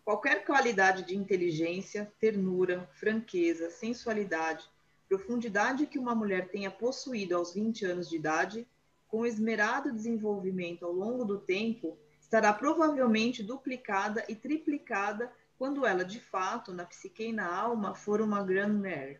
Qualquer 0.05 0.45
qualidade 0.45 1.01
de 1.01 1.17
inteligência, 1.17 2.13
ternura, 2.19 2.87
franqueza, 2.93 3.71
sensualidade, 3.71 4.63
profundidade 5.09 5.87
que 5.87 5.97
uma 5.97 6.13
mulher 6.13 6.49
tenha 6.49 6.69
possuído 6.69 7.35
aos 7.35 7.55
20 7.55 7.85
anos 7.85 8.07
de 8.07 8.15
idade 8.15 8.67
com 9.07 9.25
esmerado 9.25 9.91
desenvolvimento 9.91 10.85
ao 10.85 10.91
longo 10.91 11.25
do 11.25 11.39
tempo, 11.39 11.97
estará 12.21 12.53
provavelmente 12.53 13.41
duplicada 13.41 14.23
e 14.29 14.35
triplicada 14.35 15.33
quando 15.57 15.87
ela, 15.87 16.05
de 16.05 16.19
fato, 16.19 16.71
na 16.71 16.85
psique 16.85 17.29
e 17.29 17.33
na 17.33 17.51
alma, 17.51 17.95
for 17.95 18.21
uma 18.21 18.43
Grand 18.43 18.73
Mère. 18.73 19.19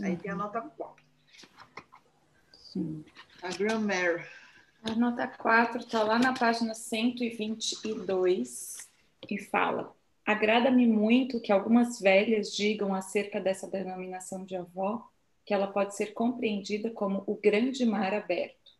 Aí 0.00 0.16
tem 0.16 0.30
a 0.30 0.36
nota 0.36 0.60
4. 0.60 1.04
Sim. 2.52 3.04
A 3.42 3.48
Grand 3.48 3.80
Mère. 3.80 4.24
A 4.84 4.94
nota 4.94 5.26
4 5.26 5.78
está 5.78 6.04
lá 6.04 6.16
na 6.16 6.32
página 6.32 6.74
122 6.74 8.88
e 9.30 9.38
fala: 9.38 9.94
Agrada-me 10.26 10.86
muito 10.86 11.40
que 11.40 11.52
algumas 11.52 12.00
velhas 12.00 12.54
digam 12.54 12.94
acerca 12.94 13.40
dessa 13.40 13.68
denominação 13.68 14.44
de 14.44 14.56
avó 14.56 15.08
que 15.44 15.54
ela 15.54 15.66
pode 15.66 15.96
ser 15.96 16.12
compreendida 16.12 16.90
como 16.90 17.24
o 17.26 17.34
grande 17.34 17.84
mar 17.84 18.14
aberto. 18.14 18.70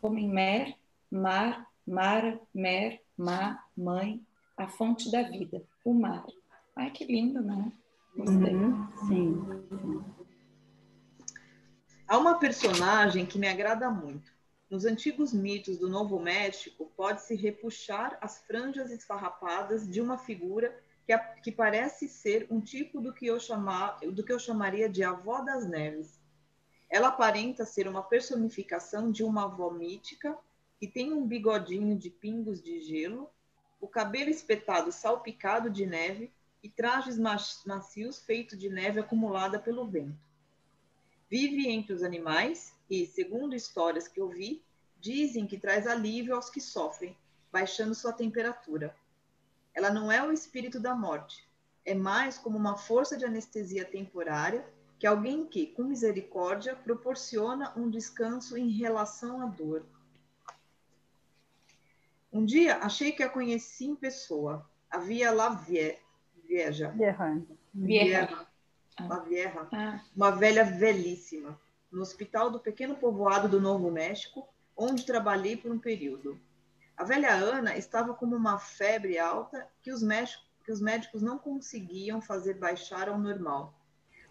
Como 0.00 0.18
em 0.18 0.28
mer, 0.28 0.76
mar, 1.10 1.66
mara, 1.86 2.38
mer, 2.52 3.00
má, 3.16 3.64
mãe, 3.76 4.20
a 4.56 4.68
fonte 4.68 5.10
da 5.10 5.22
vida, 5.22 5.62
o 5.84 5.94
mar. 5.94 6.26
Ai, 6.74 6.90
que 6.90 7.04
lindo, 7.04 7.40
né? 7.40 7.72
Uhum, 8.18 8.86
Sim. 9.08 9.42
Há 12.06 12.18
uma 12.18 12.38
personagem 12.38 13.24
que 13.24 13.38
me 13.38 13.48
agrada 13.48 13.90
muito. 13.90 14.35
Nos 14.68 14.84
antigos 14.84 15.32
mitos 15.32 15.78
do 15.78 15.88
Novo 15.88 16.18
México, 16.18 16.92
pode-se 16.96 17.36
repuxar 17.36 18.18
as 18.20 18.38
franjas 18.46 18.90
esfarrapadas 18.90 19.88
de 19.88 20.00
uma 20.00 20.18
figura 20.18 20.76
que, 21.06 21.12
a- 21.12 21.18
que 21.18 21.52
parece 21.52 22.08
ser 22.08 22.48
um 22.50 22.60
tipo 22.60 23.00
do 23.00 23.12
que, 23.12 23.26
eu 23.26 23.38
chamar, 23.38 24.00
do 24.00 24.24
que 24.24 24.32
eu 24.32 24.40
chamaria 24.40 24.88
de 24.88 25.04
avó 25.04 25.40
das 25.40 25.68
neves. 25.68 26.20
Ela 26.90 27.08
aparenta 27.08 27.64
ser 27.64 27.86
uma 27.86 28.02
personificação 28.02 29.12
de 29.12 29.22
uma 29.22 29.44
avó 29.44 29.70
mítica 29.70 30.36
que 30.80 30.88
tem 30.88 31.12
um 31.12 31.24
bigodinho 31.24 31.96
de 31.96 32.10
pingos 32.10 32.60
de 32.60 32.80
gelo, 32.80 33.30
o 33.80 33.86
cabelo 33.86 34.30
espetado 34.30 34.90
salpicado 34.90 35.70
de 35.70 35.86
neve 35.86 36.32
e 36.60 36.68
trajes 36.68 37.16
macios 37.64 38.18
feitos 38.18 38.58
de 38.58 38.68
neve 38.68 38.98
acumulada 38.98 39.60
pelo 39.60 39.86
vento. 39.86 40.25
Vive 41.28 41.68
entre 41.68 41.92
os 41.92 42.02
animais 42.02 42.74
e, 42.88 43.04
segundo 43.06 43.54
histórias 43.54 44.06
que 44.06 44.20
eu 44.20 44.28
vi, 44.28 44.62
dizem 45.00 45.46
que 45.46 45.58
traz 45.58 45.86
alívio 45.86 46.34
aos 46.34 46.48
que 46.48 46.60
sofrem, 46.60 47.16
baixando 47.52 47.94
sua 47.94 48.12
temperatura. 48.12 48.94
Ela 49.74 49.90
não 49.90 50.10
é 50.10 50.22
o 50.22 50.32
espírito 50.32 50.78
da 50.80 50.94
morte, 50.94 51.46
é 51.84 51.94
mais 51.94 52.38
como 52.38 52.56
uma 52.56 52.76
força 52.76 53.16
de 53.16 53.24
anestesia 53.24 53.84
temporária 53.84 54.64
que 54.98 55.06
alguém 55.06 55.44
que, 55.46 55.66
com 55.66 55.84
misericórdia, 55.84 56.74
proporciona 56.74 57.72
um 57.76 57.90
descanso 57.90 58.56
em 58.56 58.70
relação 58.70 59.42
à 59.42 59.46
dor. 59.46 59.84
Um 62.32 62.44
dia 62.44 62.78
achei 62.78 63.12
que 63.12 63.22
a 63.22 63.28
conheci 63.28 63.84
em 63.86 63.94
pessoa. 63.94 64.68
Havia 64.90 65.30
Vie- 65.50 65.98
Vieja. 66.44 66.90
Vieja. 66.90 67.46
Vieja. 67.74 68.45
La 69.00 69.18
Vieja 69.18 69.68
Ah, 69.72 70.00
uma 70.14 70.30
velha 70.30 70.64
velhíssima, 70.64 71.60
no 71.92 72.00
hospital 72.00 72.50
do 72.50 72.58
pequeno 72.58 72.96
povoado 72.96 73.48
do 73.48 73.60
Novo 73.60 73.90
México, 73.90 74.48
onde 74.76 75.04
trabalhei 75.04 75.56
por 75.56 75.70
um 75.70 75.78
período. 75.78 76.40
A 76.96 77.04
velha 77.04 77.34
Ana 77.34 77.76
estava 77.76 78.14
com 78.14 78.24
uma 78.24 78.58
febre 78.58 79.18
alta 79.18 79.68
que 79.82 79.92
os, 79.92 80.00
que 80.64 80.72
os 80.72 80.80
médicos 80.80 81.20
não 81.20 81.38
conseguiam 81.38 82.22
fazer 82.22 82.54
baixar 82.54 83.08
ao 83.08 83.18
normal, 83.18 83.78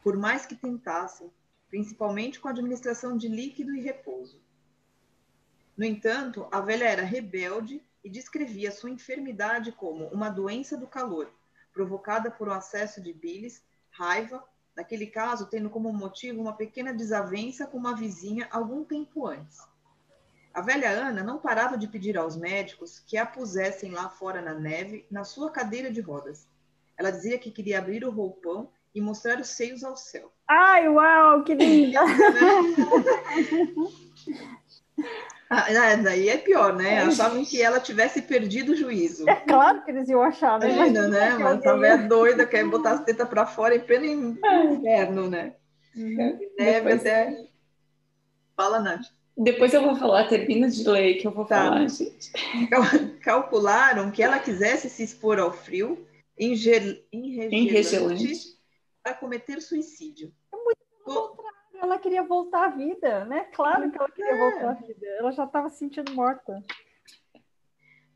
por 0.01 0.17
mais 0.17 0.45
que 0.45 0.55
tentassem, 0.55 1.31
principalmente 1.69 2.39
com 2.39 2.47
a 2.47 2.51
administração 2.51 3.15
de 3.15 3.27
líquido 3.27 3.75
e 3.75 3.81
repouso. 3.81 4.41
No 5.77 5.85
entanto, 5.85 6.47
a 6.51 6.59
velha 6.59 6.85
era 6.85 7.03
rebelde 7.03 7.83
e 8.03 8.09
descrevia 8.09 8.71
sua 8.71 8.89
enfermidade 8.89 9.71
como 9.71 10.07
uma 10.07 10.29
doença 10.29 10.75
do 10.75 10.87
calor, 10.87 11.31
provocada 11.71 12.31
por 12.31 12.47
um 12.47 12.53
acesso 12.53 13.01
de 13.01 13.13
bilis, 13.13 13.63
raiva, 13.91 14.43
naquele 14.75 15.07
caso 15.07 15.47
tendo 15.47 15.69
como 15.69 15.91
motivo 15.93 16.41
uma 16.41 16.53
pequena 16.53 16.93
desavença 16.93 17.65
com 17.65 17.77
uma 17.77 17.95
vizinha 17.95 18.47
algum 18.51 18.83
tempo 18.83 19.27
antes. 19.27 19.59
A 20.53 20.61
velha 20.61 20.89
Ana 20.89 21.23
não 21.23 21.37
parava 21.37 21.77
de 21.77 21.87
pedir 21.87 22.17
aos 22.17 22.37
médicos 22.37 22.99
que 22.99 23.17
a 23.17 23.25
pusessem 23.25 23.91
lá 23.91 24.09
fora 24.09 24.41
na 24.41 24.53
neve, 24.53 25.05
na 25.11 25.23
sua 25.23 25.51
cadeira 25.51 25.91
de 25.91 25.99
rodas. 25.99 26.47
Ela 26.97 27.11
dizia 27.11 27.37
que 27.37 27.51
queria 27.51 27.79
abrir 27.79 28.05
o 28.05 28.11
roupão 28.11 28.69
e 28.93 29.01
mostrar 29.01 29.39
os 29.39 29.49
seios 29.49 29.83
ao 29.83 29.97
céu. 29.97 30.31
Ai, 30.47 30.87
uau, 30.87 31.43
que 31.43 31.53
linda! 31.53 31.99
Ah, 35.49 35.67
ah, 35.69 35.95
daí 35.95 36.27
é 36.29 36.37
pior, 36.37 36.75
né? 36.75 37.03
Achavam 37.03 37.45
que 37.45 37.61
ela 37.61 37.79
tivesse 37.79 38.21
perdido 38.23 38.71
o 38.71 38.75
juízo. 38.75 39.29
É 39.29 39.35
claro 39.35 39.83
que 39.83 39.91
eles 39.91 40.09
iam 40.09 40.21
achar, 40.23 40.59
né? 40.59 40.71
Imagina, 40.71 41.07
né? 41.07 41.37
Mas 41.37 41.65
a 41.65 41.75
velha 41.75 41.97
doida 42.07 42.45
quer 42.47 42.65
botar 42.65 42.93
as 42.93 43.03
tetas 43.03 43.29
pra 43.29 43.45
fora 43.45 43.75
em 43.75 43.79
pleno 43.79 44.37
inverno, 44.73 45.29
né? 45.29 45.53
Neve 45.95 46.47
Depois- 46.57 47.01
até. 47.01 47.47
Fala, 48.57 48.79
Nath. 48.79 49.05
depois 49.37 49.73
eu 49.73 49.83
vou 49.83 49.95
falar, 49.95 50.27
termina 50.27 50.67
de 50.69 50.87
ler 50.89 51.15
que 51.15 51.27
eu 51.27 51.31
vou 51.31 51.45
Tá. 51.45 51.65
falar, 51.65 51.87
gente. 51.89 52.31
Cal- 52.69 52.83
Calcularam 53.21 54.09
que 54.11 54.23
ela 54.23 54.39
quisesse 54.39 54.89
se 54.89 55.03
expor 55.03 55.39
ao 55.39 55.51
frio, 55.51 56.07
enregelante, 56.39 57.07
Enregelante. 57.13 58.33
para 59.03 59.13
cometer 59.13 59.61
suicídio. 59.61 60.31
To- 61.05 61.34
Ela 61.81 61.97
queria 61.99 62.23
voltar 62.23 62.65
à 62.65 62.69
vida, 62.69 63.25
né? 63.25 63.45
Claro 63.53 63.91
que 63.91 63.97
ela 63.97 64.09
queria 64.09 64.31
É. 64.31 64.37
voltar 64.51 64.69
à 64.69 64.73
vida. 64.73 65.05
Ela 65.19 65.31
já 65.31 65.43
estava 65.45 65.69
se 65.69 65.77
sentindo 65.79 66.13
morta. 66.13 66.63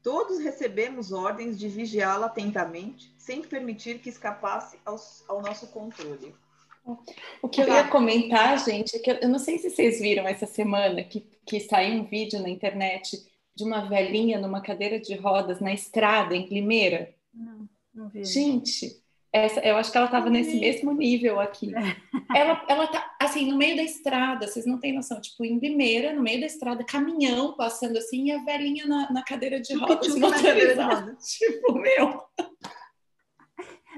Todos 0.02 0.40
recebemos 0.40 1.12
ordens 1.12 1.60
de 1.60 1.68
vigiá-la 1.68 2.28
atentamente, 2.28 3.14
sem 3.18 3.42
permitir 3.42 4.00
que 4.00 4.10
escapasse 4.10 4.80
aos- 4.86 5.24
ao 5.28 5.42
nosso 5.42 5.68
controle. 5.68 6.34
O 7.42 7.48
que 7.50 7.62
eu 7.62 7.68
ia 7.68 7.88
comentar, 7.88 8.58
gente, 8.60 8.96
é 8.96 9.00
que 9.00 9.12
eu, 9.12 9.16
eu 9.16 9.30
não 9.30 9.38
sei 9.38 9.60
se 9.60 9.70
vocês 9.70 10.00
viram 10.00 10.26
essa 10.28 10.48
semana 10.48 11.04
que, 11.04 11.22
que 11.46 11.60
saiu 11.60 12.02
um 12.02 12.06
vídeo 12.06 12.42
na 12.42 12.50
internet 12.50 13.18
de 13.54 13.64
uma 13.64 13.88
velhinha 13.88 14.40
numa 14.40 14.62
cadeira 14.62 15.00
de 15.00 15.14
rodas 15.16 15.60
na 15.60 15.74
estrada, 15.74 16.34
em 16.36 16.48
Limeira. 16.48 17.14
Não, 17.34 17.70
não 17.94 18.08
vi. 18.08 18.24
Gente, 18.24 18.99
essa, 19.32 19.60
eu 19.60 19.78
acho 19.78 19.92
que 19.92 19.98
ela 19.98 20.08
estava 20.08 20.30
nesse 20.30 20.60
mesmo 20.60 20.92
nível 20.92 21.40
aqui. 21.40 21.72
Ela, 22.36 22.64
ela 22.68 22.88
tá, 22.88 23.16
assim, 23.20 23.50
no 23.50 23.58
meio 23.58 23.76
da 23.76 23.84
estrada, 23.84 24.48
vocês 24.48 24.66
não 24.66 24.80
têm 24.80 24.94
noção, 24.94 25.22
tipo, 25.22 25.46
em 25.46 25.60
Limeira, 25.60 26.14
no 26.14 26.22
meio 26.22 26.40
da 26.40 26.48
estrada, 26.48 26.84
caminhão 26.84 27.56
passando 27.56 27.98
assim, 27.98 28.26
e 28.26 28.32
a 28.32 28.44
velhinha 28.44 28.88
na, 28.88 29.12
na 29.12 29.24
cadeira 29.24 29.60
de 29.60 29.76
rodas, 29.76 30.16
rodas. 30.20 30.42
Tipo, 31.38 31.74
meu. 31.74 32.24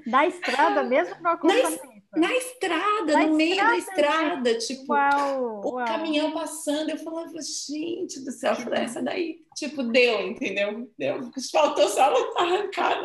Na 0.06 0.26
estrada 0.26 0.84
mesmo 0.84 1.16
para 1.22 1.38
na, 1.44 1.70
na 2.16 2.34
estrada, 2.36 3.14
na 3.14 3.28
no 3.28 3.36
meio 3.36 3.56
da 3.56 3.78
estrada, 3.78 4.58
tipo, 4.58 4.94
uau, 4.94 5.62
o 5.64 5.76
uau. 5.76 5.86
caminhão 5.86 6.32
passando, 6.32 6.90
eu 6.90 6.98
falava, 6.98 7.34
gente 7.42 8.20
do 8.24 8.32
céu, 8.32 8.54
essa 8.72 9.02
daí, 9.02 9.40
tipo, 9.56 9.84
deu, 9.84 10.28
entendeu? 10.28 10.92
Deu. 10.98 11.30
Faltou 11.52 11.88
só 11.88 12.06
ela 12.06 12.40
arrancar, 12.40 13.02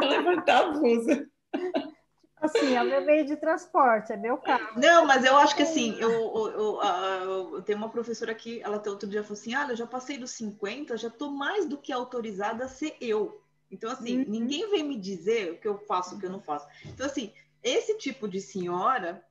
levantar 0.00 0.58
a 0.58 0.70
blusa. 0.72 1.28
Assim, 2.38 2.74
é 2.74 2.82
o 2.82 2.86
meu 2.86 3.04
meio 3.04 3.24
de 3.24 3.34
transporte, 3.34 4.12
é 4.12 4.16
meu 4.16 4.36
carro. 4.36 4.78
Não, 4.78 5.06
mas 5.06 5.24
eu 5.24 5.36
acho 5.38 5.56
que 5.56 5.62
assim, 5.62 5.98
eu, 5.98 6.10
eu, 6.10 6.48
eu, 6.50 7.54
eu 7.54 7.62
tenho 7.62 7.78
uma 7.78 7.88
professora 7.88 8.30
aqui, 8.30 8.60
ela 8.62 8.76
outro 8.76 9.08
dia 9.08 9.22
falou 9.22 9.38
assim: 9.38 9.54
ah, 9.54 9.66
eu 9.70 9.74
já 9.76 9.86
passei 9.86 10.18
dos 10.18 10.32
50, 10.32 10.98
já 10.98 11.08
estou 11.08 11.30
mais 11.30 11.64
do 11.64 11.78
que 11.78 11.90
autorizada 11.90 12.66
a 12.66 12.68
ser 12.68 12.94
eu. 13.00 13.40
Então, 13.70 13.90
assim, 13.90 14.18
uhum. 14.18 14.24
ninguém 14.28 14.70
vem 14.70 14.84
me 14.84 15.00
dizer 15.00 15.52
o 15.52 15.58
que 15.58 15.66
eu 15.66 15.78
faço, 15.78 16.14
o 16.14 16.18
que 16.20 16.26
eu 16.26 16.30
não 16.30 16.40
faço. 16.40 16.68
Então, 16.84 17.06
assim, 17.06 17.32
esse 17.62 17.96
tipo 17.96 18.28
de 18.28 18.40
senhora 18.40 19.24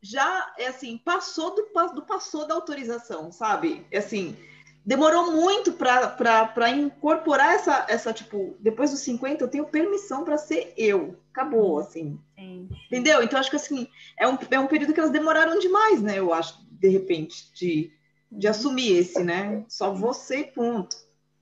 já, 0.00 0.54
é 0.58 0.66
assim, 0.66 0.98
passou 0.98 1.54
do, 1.54 1.70
do 1.94 2.02
passou 2.02 2.46
da 2.46 2.54
autorização, 2.54 3.30
sabe? 3.30 3.86
É 3.90 3.98
assim, 3.98 4.36
demorou 4.84 5.32
muito 5.32 5.72
para 5.72 6.70
incorporar 6.70 7.54
essa, 7.54 7.86
essa, 7.88 8.12
tipo, 8.12 8.54
depois 8.60 8.90
dos 8.90 9.00
50 9.00 9.42
eu 9.42 9.48
tenho 9.48 9.64
permissão 9.64 10.24
para 10.24 10.36
ser 10.36 10.72
eu. 10.76 11.16
Acabou, 11.32 11.78
assim. 11.78 12.18
Sim. 12.36 12.68
Entendeu? 12.86 13.22
Então, 13.22 13.40
acho 13.40 13.50
que, 13.50 13.56
assim, 13.56 13.88
é 14.18 14.28
um, 14.28 14.38
é 14.50 14.60
um 14.60 14.66
período 14.66 14.92
que 14.92 15.00
elas 15.00 15.12
demoraram 15.12 15.58
demais, 15.58 16.02
né? 16.02 16.18
Eu 16.18 16.32
acho, 16.32 16.58
de 16.70 16.88
repente, 16.88 17.50
de, 17.54 17.90
de 18.30 18.46
assumir 18.46 18.98
esse, 18.98 19.22
né? 19.22 19.64
Só 19.68 19.92
você, 19.92 20.44
ponto. 20.44 20.96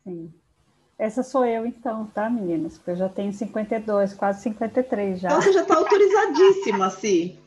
Sim. 0.05 0.33
Essa 0.99 1.23
sou 1.25 1.45
eu, 1.45 1.67
então, 1.67 2.07
tá, 2.07 2.31
meninas? 2.31 2.79
Porque 2.79 2.93
eu 2.93 2.97
já 2.97 3.09
tenho 3.09 3.33
52, 3.33 4.15
quase 4.15 4.43
53 4.43 5.21
já. 5.21 5.29
Então, 5.29 5.43
você 5.43 5.53
já 5.53 5.63
está 5.63 5.77
autorizadíssima, 5.77 6.91
sim. 6.91 7.39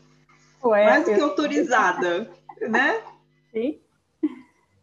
Ué, 0.62 0.86
Mais 0.86 1.06
do 1.06 1.14
que 1.14 1.22
autorizada, 1.22 2.30
né? 2.60 3.02
Sim. 3.54 3.80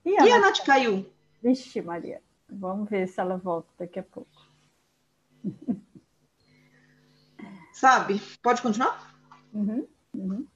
E 0.05 0.19
a, 0.19 0.27
e 0.27 0.33
a 0.33 0.41
Nath 0.41 0.65
caiu? 0.65 1.07
Vixe, 1.43 1.81
Maria. 1.81 2.21
Vamos 2.49 2.89
ver 2.89 3.09
se 3.09 3.21
ela 3.21 3.37
volta 3.37 3.69
daqui 3.79 3.99
a 3.99 4.03
pouco. 4.03 4.31
Sabe? 7.73 8.21
Pode 8.43 8.61
continuar? 8.63 9.17
Uhum, 9.53 9.87
uhum. 10.15 10.47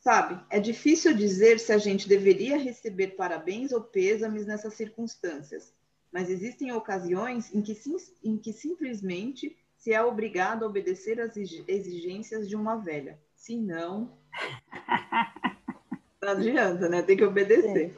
Sabe? 0.00 0.38
É 0.50 0.60
difícil 0.60 1.14
dizer 1.14 1.58
se 1.58 1.72
a 1.72 1.78
gente 1.78 2.08
deveria 2.08 2.58
receber 2.58 3.08
parabéns 3.16 3.72
ou 3.72 3.80
pêsames 3.80 4.44
nessas 4.44 4.74
circunstâncias, 4.74 5.72
mas 6.12 6.28
existem 6.28 6.72
ocasiões 6.72 7.54
em 7.54 7.62
que, 7.62 7.74
sim, 7.74 7.96
em 8.22 8.36
que 8.36 8.52
simplesmente 8.52 9.56
se 9.76 9.92
é 9.92 10.02
obrigado 10.02 10.64
a 10.64 10.66
obedecer 10.66 11.20
às 11.20 11.36
exigências 11.36 12.48
de 12.48 12.56
uma 12.56 12.76
velha. 12.76 13.18
Se 13.34 13.56
não, 13.56 14.18
não 16.20 16.28
adianta, 16.30 16.88
né? 16.88 17.02
Tem 17.02 17.16
que 17.16 17.24
obedecer. 17.24 17.96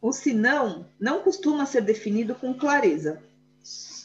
O 0.00 0.12
senão 0.12 0.86
não 1.00 1.22
costuma 1.22 1.64
ser 1.64 1.80
definido 1.80 2.34
com 2.34 2.52
clareza. 2.52 3.22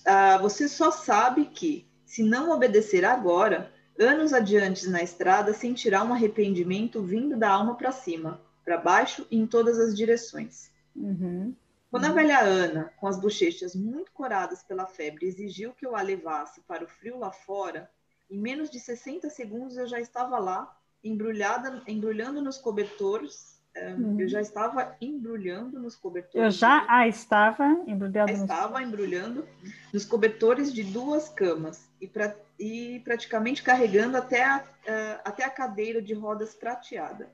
Ah, 0.05 0.37
você 0.37 0.67
só 0.67 0.91
sabe 0.91 1.45
que, 1.45 1.85
se 2.05 2.23
não 2.23 2.51
obedecer 2.51 3.03
agora, 3.03 3.71
anos 3.99 4.33
adiante 4.33 4.87
na 4.87 5.03
estrada 5.03 5.53
sentirá 5.53 6.03
um 6.03 6.13
arrependimento 6.13 7.03
vindo 7.03 7.37
da 7.37 7.49
alma 7.49 7.75
para 7.75 7.91
cima, 7.91 8.39
para 8.63 8.77
baixo 8.77 9.27
e 9.29 9.37
em 9.37 9.45
todas 9.45 9.77
as 9.77 9.95
direções. 9.95 10.71
Uhum. 10.95 11.53
Quando 11.91 12.05
a 12.05 12.11
velha 12.11 12.39
Ana, 12.39 12.93
com 12.97 13.07
as 13.07 13.19
bochechas 13.19 13.75
muito 13.75 14.11
coradas 14.13 14.63
pela 14.63 14.85
febre, 14.85 15.25
exigiu 15.25 15.73
que 15.73 15.85
eu 15.85 15.95
a 15.95 16.01
levasse 16.01 16.61
para 16.61 16.85
o 16.85 16.87
frio 16.87 17.17
lá 17.17 17.31
fora, 17.31 17.89
em 18.29 18.39
menos 18.39 18.69
de 18.69 18.79
60 18.79 19.29
segundos 19.29 19.75
eu 19.75 19.87
já 19.87 19.99
estava 19.99 20.37
lá, 20.37 20.77
embrulhada, 21.03 21.81
embrulhando 21.87 22.41
nos 22.41 22.57
cobertores 22.57 23.58
Uhum. 23.77 24.19
Eu 24.19 24.27
já 24.27 24.41
estava 24.41 24.95
embrulhando 24.99 25.79
nos 25.79 25.95
cobertores. 25.95 26.35
Eu 26.43 26.51
já 26.51 26.85
ah, 26.89 27.07
estava 27.07 27.65
embrulhando. 27.87 28.31
Já 28.31 28.37
estava 28.37 28.81
embrulhando 28.81 29.47
nos 29.93 30.05
cobertores 30.05 30.73
de 30.73 30.83
duas 30.83 31.29
camas 31.29 31.87
e, 32.01 32.07
pra, 32.07 32.35
e 32.59 32.99
praticamente 33.03 33.63
carregando 33.63 34.17
até 34.17 34.43
a, 34.43 34.57
uh, 34.57 35.21
até 35.23 35.45
a 35.45 35.49
cadeira 35.49 36.01
de 36.01 36.13
rodas 36.13 36.53
prateada. 36.55 37.29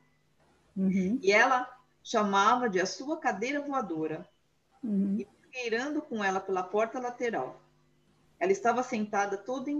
Uhum. 0.75 1.17
E 1.21 1.31
ela 1.31 1.69
chamava 2.03 2.69
de 2.69 2.79
a 2.79 2.85
sua 2.85 3.17
cadeira 3.17 3.61
voadora, 3.61 4.27
uhum. 4.83 5.17
e 5.19 5.27
gueirando 5.51 6.01
com 6.01 6.23
ela 6.23 6.39
pela 6.39 6.61
porta 6.61 6.99
lateral. 6.99 7.61
Ela 8.39 8.51
estava 8.51 8.83
sentada 8.83 9.37
toda 9.37 9.71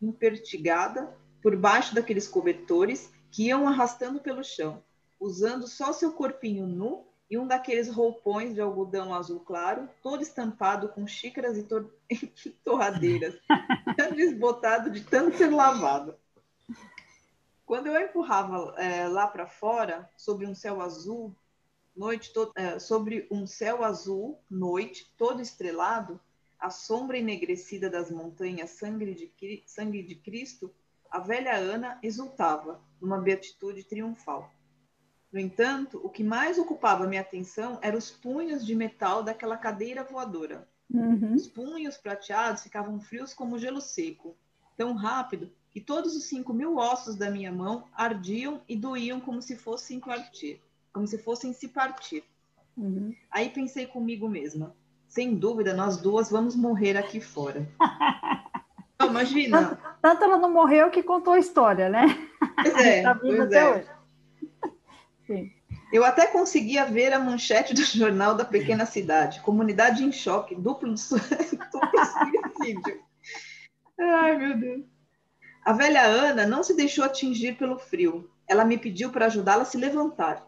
empertigada 0.00 1.16
por 1.42 1.56
baixo 1.56 1.94
daqueles 1.94 2.28
cobertores 2.28 3.10
que 3.30 3.46
iam 3.46 3.66
arrastando 3.66 4.20
pelo 4.20 4.44
chão 4.44 4.82
usando 5.24 5.66
só 5.66 5.92
seu 5.92 6.12
corpinho 6.12 6.66
nu 6.66 7.06
e 7.30 7.38
um 7.38 7.46
daqueles 7.46 7.88
roupões 7.88 8.54
de 8.54 8.60
algodão 8.60 9.14
azul 9.14 9.40
claro, 9.40 9.88
todo 10.02 10.22
estampado 10.22 10.90
com 10.90 11.06
xícaras 11.06 11.56
e, 11.56 11.62
tor 11.62 11.90
e 12.10 12.50
torradeiras, 12.62 13.34
desbotado 14.14 14.90
de 14.90 15.00
tanto 15.02 15.38
ser 15.38 15.50
lavado. 15.50 16.14
Quando 17.64 17.86
eu 17.86 17.98
empurrava 17.98 18.74
é, 18.76 19.08
lá 19.08 19.26
para 19.26 19.46
fora, 19.46 20.08
sobre 20.14 20.46
um 20.46 20.54
céu 20.54 20.82
azul, 20.82 21.34
noite 21.96 22.30
é, 22.54 22.78
sobre 22.78 23.26
um 23.30 23.46
céu 23.46 23.82
azul, 23.82 24.38
noite, 24.50 25.10
todo 25.16 25.40
estrelado, 25.40 26.20
a 26.60 26.68
sombra 26.68 27.16
enegrecida 27.16 27.88
das 27.88 28.10
montanhas 28.10 28.70
sangue 28.70 29.14
de, 29.14 29.62
sangue 29.66 30.02
de 30.02 30.14
Cristo, 30.16 30.70
a 31.10 31.18
velha 31.18 31.56
Ana 31.56 31.98
exultava 32.02 32.78
numa 33.00 33.18
beatitude 33.18 33.82
triunfal. 33.84 34.50
No 35.34 35.40
entanto, 35.40 36.00
o 36.00 36.08
que 36.08 36.22
mais 36.22 36.60
ocupava 36.60 37.08
minha 37.08 37.20
atenção 37.20 37.76
eram 37.82 37.98
os 37.98 38.08
punhos 38.08 38.64
de 38.64 38.72
metal 38.72 39.20
daquela 39.20 39.56
cadeira 39.56 40.04
voadora. 40.04 40.68
Uhum. 40.88 41.34
Os 41.34 41.48
punhos 41.48 41.96
prateados 41.96 42.62
ficavam 42.62 43.00
frios 43.00 43.34
como 43.34 43.58
gelo 43.58 43.80
seco, 43.80 44.36
tão 44.76 44.94
rápido 44.94 45.50
que 45.72 45.80
todos 45.80 46.14
os 46.14 46.22
cinco 46.26 46.54
mil 46.54 46.76
ossos 46.76 47.16
da 47.16 47.32
minha 47.32 47.50
mão 47.50 47.82
ardiam 47.92 48.62
e 48.68 48.76
doíam 48.76 49.18
como 49.18 49.42
se 49.42 49.56
fossem 49.56 49.98
partir, 49.98 50.62
como 50.92 51.04
se 51.04 51.18
fossem 51.18 51.52
se 51.52 51.66
partir. 51.66 52.22
Uhum. 52.76 53.12
Aí 53.28 53.48
pensei 53.48 53.88
comigo 53.88 54.28
mesma, 54.28 54.72
sem 55.08 55.34
dúvida 55.34 55.74
nós 55.74 55.96
duas 55.96 56.30
vamos 56.30 56.54
morrer 56.54 56.96
aqui 56.96 57.20
fora. 57.20 57.68
não, 59.00 59.08
imagina. 59.08 59.58
Tanto, 59.58 59.82
tanto, 60.00 60.24
ela 60.26 60.38
não 60.38 60.52
morreu 60.52 60.92
que 60.92 61.02
contou 61.02 61.32
a 61.32 61.40
história, 61.40 61.88
né? 61.88 62.06
Pois 62.54 62.76
é, 62.76 63.02
tá 63.02 63.16
pois 63.16 63.50
é. 63.50 63.70
Hoje. 63.72 64.03
Sim. 65.26 65.50
Eu 65.92 66.04
até 66.04 66.26
conseguia 66.26 66.84
ver 66.84 67.12
a 67.12 67.18
manchete 67.18 67.72
do 67.72 67.84
jornal 67.84 68.34
da 68.34 68.44
pequena 68.44 68.84
cidade. 68.84 69.40
Comunidade 69.40 70.04
em 70.04 70.12
choque, 70.12 70.54
duplo, 70.54 70.88
duplo 70.88 70.98
suicídio. 72.58 73.02
Ai, 73.98 74.36
meu 74.36 74.58
Deus. 74.58 74.84
A 75.64 75.72
velha 75.72 76.02
Ana 76.02 76.46
não 76.46 76.62
se 76.62 76.74
deixou 76.76 77.04
atingir 77.04 77.56
pelo 77.56 77.78
frio. 77.78 78.30
Ela 78.46 78.64
me 78.64 78.76
pediu 78.76 79.10
para 79.10 79.26
ajudá-la 79.26 79.62
a 79.62 79.66
se 79.66 79.78
levantar. 79.78 80.46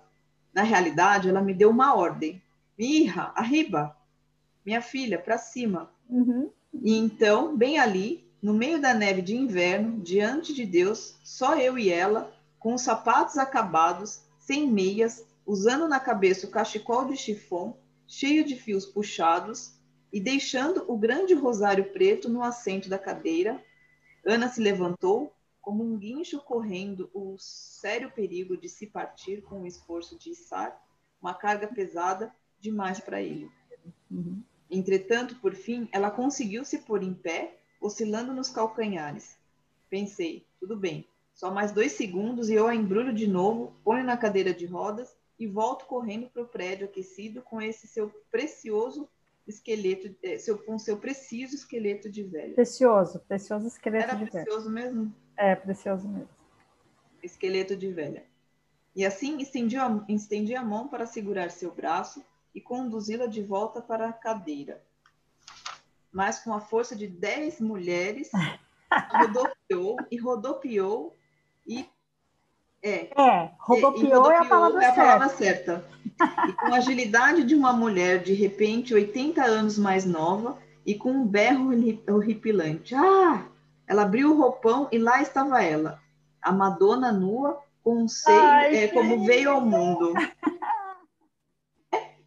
Na 0.53 0.63
realidade, 0.63 1.29
ela 1.29 1.41
me 1.41 1.55
deu 1.55 1.71
uma 1.71 1.95
ordem. 1.95 2.43
Mirra, 2.79 3.33
arriba. 3.35 3.97
Minha 4.65 4.83
filha, 4.83 5.19
para 5.19 5.39
cima. 5.39 5.91
Uhum. 6.09 6.51
E 6.83 6.99
então, 6.99 7.57
bem 7.57 7.79
ali, 7.79 8.29
no 8.43 8.53
meio 8.53 8.81
da 8.81 8.93
neve 8.93 9.23
de 9.23 9.35
inverno, 9.35 10.01
diante 10.01 10.53
de 10.53 10.67
Deus, 10.67 11.17
só 11.25 11.57
eu 11.57 11.79
e 11.79 11.91
ela, 11.91 12.33
com 12.59 12.75
os 12.75 12.83
sapatos 12.83 13.39
acabados, 13.39 14.26
sem 14.47 14.71
meias, 14.71 15.27
usando 15.45 15.89
na 15.89 15.99
cabeça 15.99 16.47
o 16.47 16.51
cachecol 16.51 17.05
de 17.07 17.17
chifão, 17.17 17.77
cheio 18.07 18.45
de 18.45 18.55
fios 18.55 18.87
puxados, 18.87 19.75
e 20.13 20.21
deixando 20.21 20.85
o 20.89 20.97
grande 20.97 21.35
rosário 21.35 21.93
preto 21.93 22.29
no 22.29 22.43
assento 22.43 22.89
da 22.89 22.99
cadeira, 22.99 23.63
Ana 24.25 24.49
se 24.49 24.61
levantou, 24.61 25.35
como 25.61 25.83
um 25.83 25.99
guincho 25.99 26.41
correndo 26.41 27.11
o 27.13 27.37
sério 27.39 28.11
perigo 28.13 28.57
de 28.57 28.69
se 28.69 28.87
partir 28.87 29.43
com 29.43 29.63
o 29.63 29.67
esforço 29.67 30.17
de 30.17 30.31
içar 30.31 30.81
uma 31.21 31.35
carga 31.35 31.67
pesada 31.67 32.33
demais 32.61 33.01
para 33.01 33.21
ele. 33.21 33.51
Uhum. 34.09 34.45
Entretanto, 34.71 35.35
por 35.41 35.55
fim, 35.55 35.89
ela 35.91 36.09
conseguiu 36.09 36.65
se 36.65 36.79
pôr 36.79 37.03
em 37.03 37.13
pé, 37.13 37.59
oscilando 37.81 38.33
nos 38.33 38.49
calcanhares. 38.49 39.37
Pensei, 39.91 40.47
tudo 40.61 40.77
bem, 40.77 41.09
só 41.37 41.51
mais 41.51 41.71
dois 41.71 41.93
segundos 41.93 42.49
e 42.49 42.55
eu 42.55 42.67
a 42.67 42.75
embrulho 42.75 43.13
de 43.13 43.27
novo, 43.27 43.77
ponho 43.85 44.03
na 44.03 44.17
cadeira 44.17 44.55
de 44.55 44.65
rodas 44.65 45.15
e 45.39 45.47
volto 45.47 45.85
correndo 45.85 46.31
para 46.31 46.43
o 46.43 46.49
prédio 46.49 46.87
aquecido 46.87 47.43
com 47.43 47.61
esse 47.61 47.87
seu 47.87 48.09
precioso 48.31 49.07
esqueleto, 49.47 50.17
é, 50.23 50.39
seu, 50.39 50.59
com 50.59 50.79
seu 50.79 50.97
preciso 50.97 51.55
esqueleto 51.55 52.11
de 52.11 52.23
velho. 52.23 52.55
Precioso, 52.55 53.21
precioso 53.29 53.67
esqueleto 53.67 54.05
Era 54.05 54.15
de 54.15 54.25
velho. 54.25 54.35
Era 54.35 54.45
precioso 54.45 54.71
mesmo? 54.71 55.15
É, 55.37 55.55
precioso 55.55 56.09
mesmo. 56.09 56.29
esqueleto 57.23 57.77
de 57.77 57.93
velha. 57.93 58.25
E 58.95 59.05
assim 59.05 59.37
estendi 59.37 59.77
a, 59.77 60.05
estendi 60.09 60.55
a 60.55 60.65
mão 60.65 60.89
para 60.89 61.05
segurar 61.05 61.51
seu 61.51 61.71
braço 61.71 62.25
e 62.55 62.63
conduzi-la 62.63 63.27
de 63.27 63.43
volta 63.43 63.83
para 63.83 64.09
a 64.09 64.13
cadeira. 64.13 64.83
Mas 66.11 66.43
com 66.43 66.55
a 66.55 66.63
força 66.63 66.97
de 66.97 67.07
dez 67.07 67.61
mulheres, 67.61 68.31
rodopiou 69.13 69.99
e 70.11 70.17
rodopiou 70.17 71.15
e. 71.67 71.87
É, 72.83 73.11
é 73.21 73.51
rodopiou, 73.59 74.31
é 74.31 74.39
a 74.39 74.45
palavra, 74.45 74.85
é 74.85 74.87
a 74.87 74.93
palavra 74.93 75.29
certa. 75.29 75.85
certa. 76.19 76.49
E 76.49 76.53
com 76.53 76.67
a 76.67 76.77
agilidade 76.77 77.43
de 77.43 77.55
uma 77.55 77.73
mulher, 77.73 78.23
de 78.23 78.33
repente, 78.33 78.95
80 78.95 79.43
anos 79.43 79.77
mais 79.77 80.05
nova, 80.05 80.57
e 80.85 80.95
com 80.95 81.11
um 81.11 81.27
berro 81.27 81.71
horripilante. 82.09 82.95
Ah! 82.95 83.45
Ela 83.87 84.03
abriu 84.03 84.31
o 84.31 84.37
roupão 84.37 84.89
e 84.93 84.99
lá 84.99 85.21
estava 85.21 85.63
ela, 85.63 86.01
a 86.41 86.53
Madonna 86.53 87.13
nua, 87.13 87.61
com 87.83 88.03
um 88.03 88.09
seio 88.09 88.37
é, 88.37 88.89
como 88.89 89.25
veio 89.25 89.51
ao 89.51 89.61
mundo. 89.61 90.13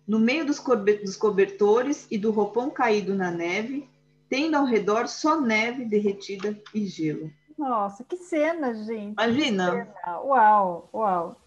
No 0.08 0.20
meio 0.20 0.46
dos, 0.46 0.60
dos 1.04 1.16
cobertores 1.16 2.08
e 2.10 2.18
do 2.18 2.32
roupão 2.32 2.70
caído 2.70 3.14
na 3.14 3.30
neve, 3.30 3.88
tendo 4.30 4.56
ao 4.56 4.66
redor 4.66 5.08
só 5.08 5.40
neve 5.40 5.86
derretida 5.86 6.60
e 6.74 6.86
gelo. 6.86 7.32
Nossa, 7.60 8.06
que 8.06 8.16
cena, 8.16 8.74
gente. 8.74 9.12
Imagina. 9.12 9.72
Cena. 9.72 10.22
Uau, 10.22 10.90
uau. 10.94 11.42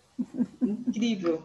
Incrível. 0.61 1.43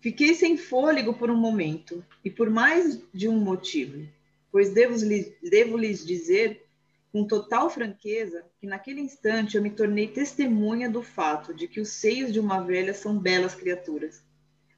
Fiquei 0.00 0.34
sem 0.34 0.56
fôlego 0.56 1.12
por 1.12 1.30
um 1.30 1.36
momento, 1.36 2.02
e 2.24 2.30
por 2.30 2.48
mais 2.48 2.98
de 3.12 3.28
um 3.28 3.38
motivo, 3.38 4.08
pois 4.50 4.72
devo, 4.72 4.94
devo 5.42 5.76
lhes 5.76 6.06
dizer 6.06 6.66
com 7.12 7.26
total 7.26 7.68
franqueza 7.68 8.46
que 8.58 8.66
naquele 8.66 9.02
instante 9.02 9.58
eu 9.58 9.62
me 9.62 9.70
tornei 9.70 10.08
testemunha 10.08 10.88
do 10.88 11.02
fato 11.02 11.52
de 11.52 11.68
que 11.68 11.80
os 11.80 11.90
seios 11.90 12.32
de 12.32 12.40
uma 12.40 12.60
velha 12.62 12.94
são 12.94 13.18
belas 13.18 13.54
criaturas. 13.54 14.24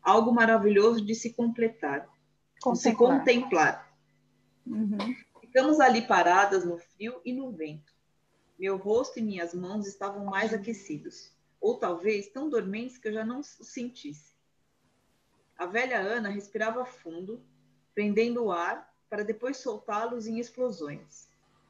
Algo 0.02 0.33
maravilhoso 0.33 1.04
de 1.04 1.14
se 1.14 1.33
completar, 1.35 2.09
de 2.66 2.78
se 2.78 2.92
contemplar. 2.94 3.92
Uhum. 4.66 5.14
Ficamos 5.40 5.78
ali 5.78 6.02
paradas 6.02 6.64
no 6.64 6.78
frio 6.78 7.20
e 7.24 7.33
no 7.33 7.52
vento. 7.52 7.97
Meu 8.59 8.77
rosto 8.77 9.21
e 9.21 9.23
minhas 9.23 9.55
mãos 9.55 9.87
estavam 9.87 10.25
mais 10.25 10.53
aquecidos, 10.53 11.31
ou 11.61 11.77
talvez 11.77 12.29
tão 12.29 12.51
dormentes 12.51 12.99
que 12.99 13.07
eu 13.07 13.12
já 13.12 13.25
não 13.25 13.38
os 13.38 13.47
sentisse. 13.62 14.33
A 15.57 15.64
velha 15.64 16.01
Ana 16.01 16.29
respirava 16.29 16.85
fundo, 16.85 17.40
prendendo 17.94 18.44
o 18.44 18.53
ar 18.53 18.92
para 19.09 19.23
depois 19.23 19.59
soltá-los 19.59 20.27
em 20.27 20.38
explosões. 20.40 21.29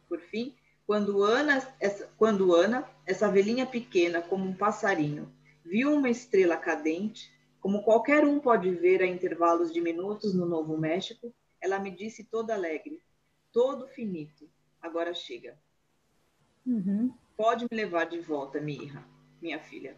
Por 0.08 0.18
fim, 0.18 0.54
quando 0.86 1.22
Ana, 1.22 1.62
essa, 1.78 2.10
quando 2.16 2.54
Ana, 2.54 2.88
essa 3.04 3.30
velhinha 3.30 3.66
pequena 3.66 4.22
como 4.22 4.46
um 4.46 4.56
passarinho, 4.56 5.30
viu 5.62 5.92
uma 5.92 6.08
estrela 6.08 6.56
cadente, 6.56 7.30
como 7.60 7.82
qualquer 7.82 8.24
um 8.24 8.40
pode 8.40 8.70
ver 8.70 9.02
a 9.02 9.06
intervalos 9.06 9.70
de 9.70 9.80
minutos 9.80 10.34
no 10.34 10.46
Novo 10.46 10.78
México, 10.78 11.34
ela 11.60 11.78
me 11.78 11.90
disse 11.90 12.24
toda 12.24 12.54
alegre, 12.54 13.02
todo 13.52 13.88
finito, 13.88 14.48
agora 14.80 15.12
chega. 15.12 15.58
Uhum. 16.68 17.10
Pode 17.34 17.66
me 17.70 17.76
levar 17.76 18.04
de 18.04 18.20
volta, 18.20 18.60
minha, 18.60 19.02
minha 19.40 19.58
filha. 19.58 19.96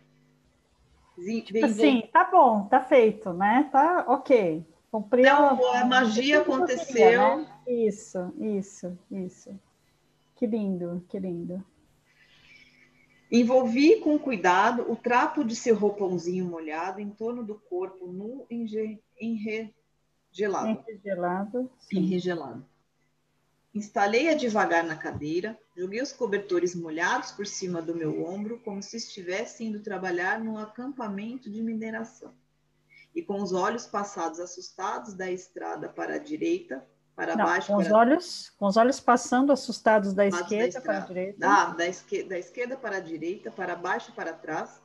Tipo 1.45 1.67
assim, 1.67 2.09
tá 2.13 2.25
bom, 2.25 2.67
tá 2.67 2.81
feito, 2.81 3.33
né? 3.33 3.69
Tá 3.73 4.05
ok. 4.07 4.65
Cumpriu. 4.91 5.25
Então, 5.25 5.75
a 5.75 5.85
magia 5.85 6.41
aconteceu. 6.41 6.95
Queria, 6.95 7.37
né? 7.37 7.61
Isso, 7.67 8.33
isso, 8.39 8.99
isso. 9.11 9.61
Que 10.37 10.47
lindo, 10.47 11.05
que 11.09 11.19
lindo. 11.19 11.63
Envolvi 13.31 14.01
com 14.01 14.19
cuidado 14.19 14.91
o 14.91 14.97
trapo 14.97 15.45
de 15.45 15.55
seu 15.55 15.77
roupãozinho 15.77 16.47
molhado 16.47 17.01
em 17.01 17.11
torno 17.11 17.45
do 17.45 17.55
corpo 17.55 18.07
nu 18.07 18.47
enregelado. 19.21 20.83
Enregelado. 20.89 21.71
Enregelado. 21.93 22.70
Instalei-a 23.73 24.35
devagar 24.35 24.83
na 24.83 24.97
cadeira, 24.97 25.57
joguei 25.77 26.03
os 26.03 26.13
cobertores 26.13 26.75
molhados 26.75 27.31
por 27.31 27.47
cima 27.47 27.81
do 27.81 27.95
meu 27.95 28.25
ombro, 28.25 28.59
como 28.65 28.83
se 28.83 28.97
estivesse 28.97 29.65
indo 29.65 29.81
trabalhar 29.81 30.41
num 30.41 30.59
acampamento 30.59 31.49
de 31.49 31.63
mineração. 31.63 32.35
E 33.15 33.23
com 33.23 33.41
os 33.41 33.53
olhos 33.53 33.87
passados 33.87 34.41
assustados 34.41 35.15
da 35.15 35.31
estrada 35.31 35.89
para 35.89 36.15
a 36.15 36.19
direita, 36.19 36.85
para 37.15 37.37
Não, 37.37 37.45
baixo. 37.45 37.69
Com 37.69 37.77
os, 37.77 37.91
olhos, 37.91 38.51
com 38.59 38.67
os 38.67 38.77
olhos 38.77 38.99
passando 38.99 39.53
assustados 39.53 40.13
da 40.15 40.27
esquerda 40.27 40.81
da 40.81 40.81
para 40.81 40.99
a 40.99 41.07
direita. 41.07 41.47
Ah, 41.49 41.67
da, 41.67 41.87
esquerda, 41.87 42.29
da 42.31 42.39
esquerda 42.39 42.77
para 42.77 42.97
a 42.97 43.01
direita, 43.01 43.53
para 43.53 43.77
baixo 43.77 44.13
para 44.13 44.33
trás. 44.33 44.81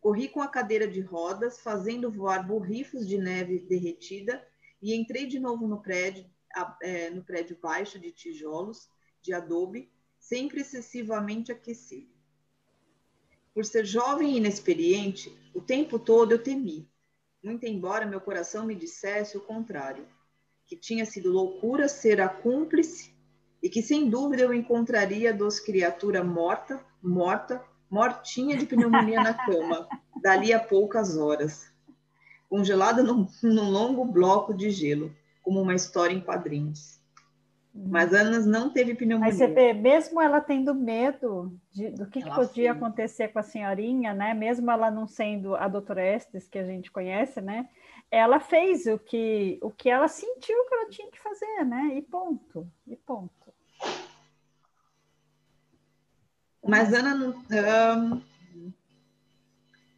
Corri 0.00 0.28
com 0.28 0.40
a 0.40 0.48
cadeira 0.48 0.88
de 0.88 1.02
rodas, 1.02 1.60
fazendo 1.60 2.10
voar 2.10 2.46
borrifos 2.46 3.06
de 3.06 3.18
neve 3.18 3.66
derretida, 3.68 4.42
e 4.80 4.94
entrei 4.94 5.26
de 5.26 5.38
novo 5.38 5.68
no 5.68 5.82
prédio, 5.82 6.24
é, 6.82 7.10
no 7.10 7.22
prédio 7.22 7.58
baixo 7.60 7.98
de 7.98 8.10
tijolos, 8.10 8.88
de 9.22 9.32
adobe, 9.32 9.90
sempre 10.18 10.60
excessivamente 10.60 11.52
aquecido. 11.52 12.10
Por 13.54 13.64
ser 13.64 13.84
jovem 13.84 14.34
e 14.34 14.36
inexperiente, 14.36 15.36
o 15.54 15.60
tempo 15.60 15.98
todo 15.98 16.32
eu 16.32 16.42
temi, 16.42 16.88
muito 17.42 17.64
embora 17.64 18.06
meu 18.06 18.20
coração 18.20 18.66
me 18.66 18.74
dissesse 18.74 19.36
o 19.36 19.40
contrário 19.40 20.06
que 20.70 20.76
tinha 20.76 21.04
sido 21.04 21.32
loucura 21.32 21.88
ser 21.88 22.20
a 22.20 22.28
cúmplice 22.28 23.12
e 23.60 23.68
que 23.68 23.82
sem 23.82 24.08
dúvida 24.08 24.44
eu 24.44 24.54
encontraria 24.54 25.34
dos 25.34 25.58
criatura 25.58 26.22
morta, 26.22 26.80
morta, 27.02 27.60
mortinha 27.90 28.56
de 28.56 28.66
pneumonia 28.66 29.20
na 29.20 29.34
cama, 29.34 29.88
dali 30.22 30.52
a 30.52 30.60
poucas 30.60 31.16
horas, 31.16 31.74
congelada 32.48 33.02
num, 33.02 33.26
num 33.42 33.68
longo 33.68 34.04
bloco 34.04 34.54
de 34.54 34.70
gelo, 34.70 35.12
como 35.50 35.62
uma 35.62 35.74
história 35.74 36.14
em 36.14 36.20
quadrinhos. 36.20 37.00
Mas 37.74 38.14
Ana 38.14 38.38
não 38.38 38.70
teve 38.70 38.94
pneumonia. 38.94 39.32
Mas 39.32 39.36
você 39.36 39.48
vê, 39.48 39.72
mesmo 39.72 40.20
ela 40.20 40.40
tendo 40.40 40.72
medo 40.72 41.52
de, 41.72 41.90
do 41.90 42.06
que, 42.06 42.22
que 42.22 42.30
podia 42.30 42.72
foi. 42.72 42.78
acontecer 42.78 43.28
com 43.28 43.40
a 43.40 43.42
senhorinha, 43.42 44.14
né? 44.14 44.32
Mesmo 44.32 44.70
ela 44.70 44.92
não 44.92 45.08
sendo 45.08 45.56
a 45.56 45.66
doutora 45.66 46.06
Estes, 46.06 46.48
que 46.48 46.56
a 46.56 46.64
gente 46.64 46.88
conhece, 46.92 47.40
né? 47.40 47.68
ela 48.12 48.38
fez 48.38 48.86
o 48.86 48.98
que, 48.98 49.58
o 49.60 49.70
que 49.70 49.88
ela 49.88 50.06
sentiu 50.06 50.64
que 50.66 50.74
ela 50.74 50.88
tinha 50.88 51.10
que 51.10 51.18
fazer, 51.20 51.64
né? 51.64 51.94
E 51.96 52.02
ponto, 52.02 52.68
e 52.86 52.94
ponto. 52.94 53.52
Mas 56.64 56.92
Ana 56.92 57.14
não, 57.14 57.30
um, 57.30 58.22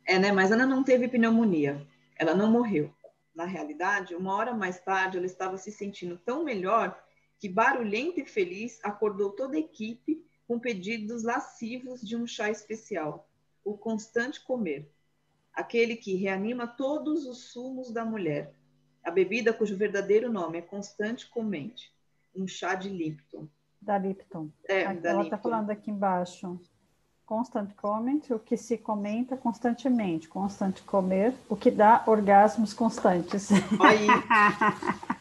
é, 0.07 0.19
né? 0.19 0.33
Mas 0.33 0.51
Ana 0.51 0.65
não 0.65 0.83
teve 0.83 1.09
pneumonia. 1.09 1.87
Ela 2.19 2.35
não 2.35 2.51
morreu. 2.51 2.91
Na 3.35 3.45
realidade, 3.45 4.15
uma 4.15 4.35
hora 4.35 4.55
mais 4.55 4.81
tarde, 4.81 5.17
ela 5.17 5.27
estava 5.27 5.57
se 5.57 5.73
sentindo 5.73 6.19
tão 6.19 6.45
melhor 6.45 7.03
que, 7.39 7.49
barulhenta 7.49 8.21
e 8.21 8.27
feliz, 8.27 8.79
acordou 8.85 9.31
toda 9.31 9.57
a 9.57 9.61
equipe 9.61 10.25
com 10.47 10.59
pedidos 10.59 11.23
lascivos 11.23 12.01
de 12.01 12.17
um 12.17 12.27
chá 12.27 12.51
especial, 12.51 13.29
o 13.65 13.77
constante 13.77 14.43
comer 14.43 14.91
aquele 15.53 15.97
que 15.97 16.15
reanima 16.15 16.67
todos 16.67 17.27
os 17.27 17.53
sumos 17.53 17.93
da 17.93 18.05
mulher, 18.05 18.55
a 19.05 19.11
bebida 19.11 19.53
cujo 19.53 19.77
verdadeiro 19.77 20.33
nome 20.33 20.59
é 20.59 20.63
Constante 20.63 21.29
Comente, 21.29 21.93
um 22.35 22.47
chá 22.47 22.75
de 22.75 22.89
Lipton. 22.89 23.49
Da 23.81 23.99
Lipton. 23.99 24.51
É, 24.69 24.83
Ela 24.83 25.25
está 25.25 25.37
falando 25.37 25.71
aqui 25.71 25.91
embaixo. 25.91 26.61
Constante 27.33 27.73
comment, 27.73 28.21
o 28.29 28.39
que 28.39 28.59
se 28.59 28.77
comenta 28.77 29.39
constantemente. 29.39 30.29
Constante 30.29 30.83
comer, 30.83 31.33
o 31.49 31.57
que 31.57 31.71
dá 31.71 32.03
orgasmos 32.07 32.75
constantes. 32.75 33.49
Aí. 33.81 34.07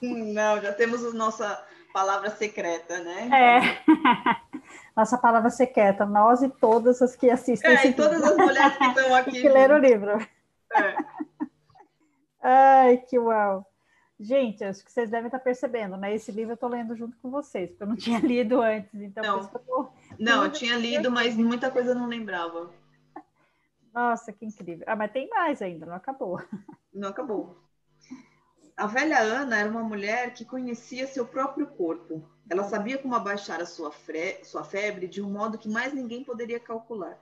Não, 0.33 0.59
já 0.59 0.73
temos 0.73 1.05
a 1.05 1.13
nossa 1.13 1.65
palavra 1.93 2.29
secreta, 2.31 2.99
né? 2.99 3.29
É. 3.31 3.91
Nossa 4.93 5.17
palavra 5.17 5.49
secreta, 5.49 6.05
nós 6.05 6.41
e 6.41 6.49
todas 6.49 7.01
as 7.01 7.15
que 7.15 7.29
assistem. 7.29 7.77
É, 7.77 7.87
e 7.87 7.93
todas 7.93 8.21
as 8.21 8.35
mulheres 8.35 8.75
que 8.75 8.83
estão 8.83 9.15
aqui. 9.15 9.31
que 9.39 9.47
leram 9.47 9.77
o 9.77 9.79
livro. 9.79 10.27
É. 10.73 10.95
Ai, 12.41 12.97
que 12.97 13.17
uau. 13.17 13.65
Gente, 14.19 14.65
acho 14.65 14.83
que 14.83 14.91
vocês 14.91 15.09
devem 15.09 15.27
estar 15.27 15.39
percebendo, 15.39 15.95
né? 15.95 16.13
Esse 16.13 16.29
livro 16.29 16.51
eu 16.51 16.55
estou 16.55 16.69
lendo 16.69 16.93
junto 16.93 17.17
com 17.21 17.31
vocês, 17.31 17.69
porque 17.69 17.83
eu 17.83 17.87
não 17.87 17.95
tinha 17.95 18.19
lido 18.19 18.61
antes, 18.61 18.93
então. 18.95 19.23
Não, 19.23 19.39
eu, 19.39 19.47
tô... 19.47 19.89
não, 20.21 20.43
eu 20.45 20.51
tinha 20.51 20.77
lido, 20.77 21.09
mas 21.09 21.35
muita 21.35 21.71
coisa 21.71 21.91
eu 21.91 21.95
não 21.95 22.07
lembrava. 22.07 22.71
Nossa, 23.93 24.31
que 24.31 24.45
incrível. 24.45 24.85
Ah, 24.87 24.95
mas 24.95 25.11
tem 25.11 25.27
mais 25.29 25.61
ainda, 25.61 25.85
não 25.85 25.95
acabou. 25.95 26.41
Não 26.93 27.09
acabou. 27.09 27.57
A 28.77 28.87
velha 28.87 29.19
Ana 29.19 29.59
era 29.59 29.69
uma 29.69 29.83
mulher 29.83 30.33
que 30.33 30.45
conhecia 30.45 31.07
seu 31.07 31.25
próprio 31.25 31.67
corpo. 31.67 32.27
Ela 32.49 32.63
sabia 32.63 32.97
como 32.97 33.15
abaixar 33.15 33.61
a 33.61 33.65
sua, 33.65 33.91
sua 34.43 34.63
febre 34.63 35.07
de 35.07 35.21
um 35.21 35.29
modo 35.29 35.57
que 35.57 35.69
mais 35.69 35.93
ninguém 35.93 36.23
poderia 36.23 36.59
calcular. 36.59 37.19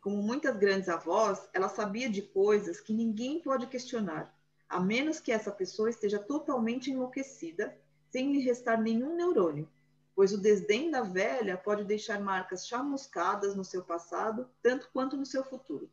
Como 0.00 0.22
muitas 0.22 0.56
grandes 0.56 0.88
avós, 0.88 1.48
ela 1.52 1.68
sabia 1.68 2.10
de 2.10 2.22
coisas 2.22 2.80
que 2.80 2.92
ninguém 2.92 3.40
pode 3.40 3.66
questionar, 3.66 4.34
a 4.68 4.78
menos 4.80 5.20
que 5.20 5.32
essa 5.32 5.50
pessoa 5.50 5.88
esteja 5.88 6.18
totalmente 6.18 6.90
enlouquecida, 6.90 7.76
sem 8.10 8.32
lhe 8.32 8.40
restar 8.40 8.80
nenhum 8.80 9.16
neurônio. 9.16 9.68
Pois 10.14 10.32
o 10.32 10.40
desdém 10.40 10.90
da 10.90 11.02
velha 11.02 11.56
pode 11.56 11.84
deixar 11.84 12.20
marcas 12.20 12.66
chamuscadas 12.66 13.56
no 13.56 13.64
seu 13.64 13.82
passado, 13.82 14.48
tanto 14.62 14.88
quanto 14.92 15.16
no 15.16 15.26
seu 15.26 15.42
futuro. 15.44 15.90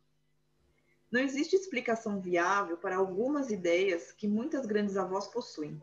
Não 1.10 1.20
existe 1.20 1.56
explicação 1.56 2.20
viável 2.20 2.76
para 2.76 2.96
algumas 2.96 3.50
ideias 3.50 4.12
que 4.12 4.28
muitas 4.28 4.64
grandes 4.64 4.96
avós 4.96 5.26
possuem, 5.26 5.82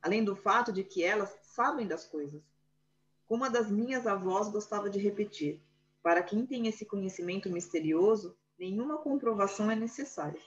além 0.00 0.22
do 0.22 0.36
fato 0.36 0.72
de 0.72 0.84
que 0.84 1.02
elas 1.02 1.36
sabem 1.42 1.86
das 1.86 2.04
coisas. 2.04 2.42
Como 3.26 3.42
uma 3.42 3.50
das 3.50 3.70
minhas 3.70 4.06
avós 4.06 4.48
gostava 4.48 4.88
de 4.88 4.98
repetir, 4.98 5.60
para 6.02 6.22
quem 6.22 6.46
tem 6.46 6.68
esse 6.68 6.84
conhecimento 6.84 7.50
misterioso, 7.50 8.36
nenhuma 8.58 8.98
comprovação 8.98 9.70
é 9.70 9.74
necessária. 9.74 10.40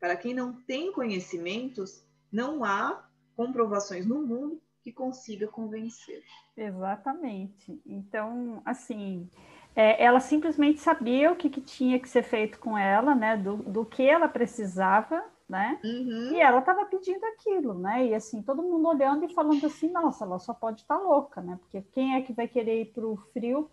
Para 0.00 0.16
quem 0.16 0.32
não 0.32 0.52
tem 0.62 0.92
conhecimentos, 0.92 2.02
não 2.30 2.64
há 2.64 3.08
comprovações 3.36 4.06
no 4.06 4.22
mundo 4.22 4.62
que 4.88 4.92
consiga 4.92 5.46
convencer. 5.48 6.22
Exatamente. 6.56 7.80
Então, 7.86 8.62
assim, 8.64 9.28
é, 9.76 10.02
ela 10.02 10.18
simplesmente 10.18 10.80
sabia 10.80 11.30
o 11.30 11.36
que, 11.36 11.50
que, 11.50 11.60
tinha 11.60 11.98
que 11.98 12.08
ser 12.08 12.22
feito 12.22 12.58
com 12.58 12.76
ela, 12.76 13.14
né? 13.14 13.36
Do, 13.36 13.56
do 13.56 13.84
que 13.84 14.02
ela 14.02 14.28
precisava, 14.28 15.22
né? 15.48 15.78
Uhum. 15.84 16.32
E 16.32 16.40
ela 16.40 16.60
estava 16.60 16.86
pedindo 16.86 17.24
aquilo, 17.26 17.74
né? 17.74 18.06
E 18.06 18.14
assim, 18.14 18.42
todo 18.42 18.62
mundo 18.62 18.88
olhando 18.88 19.24
e 19.24 19.34
falando 19.34 19.64
assim, 19.66 19.90
nossa, 19.90 20.24
ela 20.24 20.38
só 20.38 20.54
pode 20.54 20.80
estar 20.80 20.96
tá 20.96 21.02
louca, 21.02 21.40
né? 21.40 21.58
Porque 21.60 21.82
quem 21.92 22.16
é 22.16 22.22
que 22.22 22.32
vai 22.32 22.48
querer 22.48 22.80
ir 22.80 22.92
para 22.92 23.06
o 23.06 23.16
frio, 23.32 23.68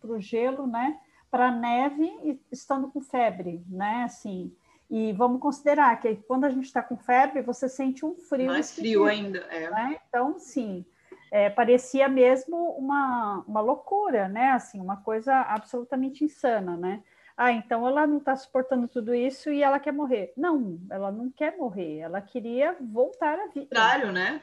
para 0.00 0.12
o 0.12 0.20
gelo, 0.20 0.66
né? 0.66 0.98
Para 1.30 1.48
a 1.48 1.52
neve, 1.52 2.40
estando 2.50 2.88
com 2.90 3.00
febre, 3.00 3.64
né? 3.68 4.04
Assim, 4.04 4.54
e 4.90 5.12
vamos 5.12 5.40
considerar 5.40 6.00
que 6.00 6.16
quando 6.16 6.44
a 6.44 6.50
gente 6.50 6.64
está 6.64 6.82
com 6.82 6.96
febre, 6.96 7.42
você 7.42 7.68
sente 7.68 8.04
um 8.04 8.16
frio. 8.16 8.46
Mais 8.46 8.74
frio 8.74 9.06
ainda, 9.06 9.38
é. 9.50 9.70
Né? 9.70 10.00
Então, 10.08 10.36
sim, 10.38 10.84
é, 11.30 11.48
parecia 11.48 12.08
mesmo 12.08 12.56
uma, 12.72 13.44
uma 13.46 13.60
loucura, 13.60 14.28
né? 14.28 14.50
Assim, 14.50 14.80
uma 14.80 14.96
coisa 14.96 15.32
absolutamente 15.42 16.24
insana, 16.24 16.76
né? 16.76 17.04
Ah, 17.36 17.52
então 17.52 17.86
ela 17.86 18.06
não 18.06 18.18
está 18.18 18.34
suportando 18.36 18.88
tudo 18.88 19.14
isso 19.14 19.50
e 19.50 19.62
ela 19.62 19.78
quer 19.78 19.92
morrer. 19.92 20.32
Não, 20.36 20.78
ela 20.90 21.12
não 21.12 21.30
quer 21.30 21.56
morrer, 21.56 22.00
ela 22.00 22.20
queria 22.20 22.76
voltar 22.80 23.38
à 23.38 23.46
vida. 23.46 23.66
Contrário, 23.66 24.12
né? 24.12 24.42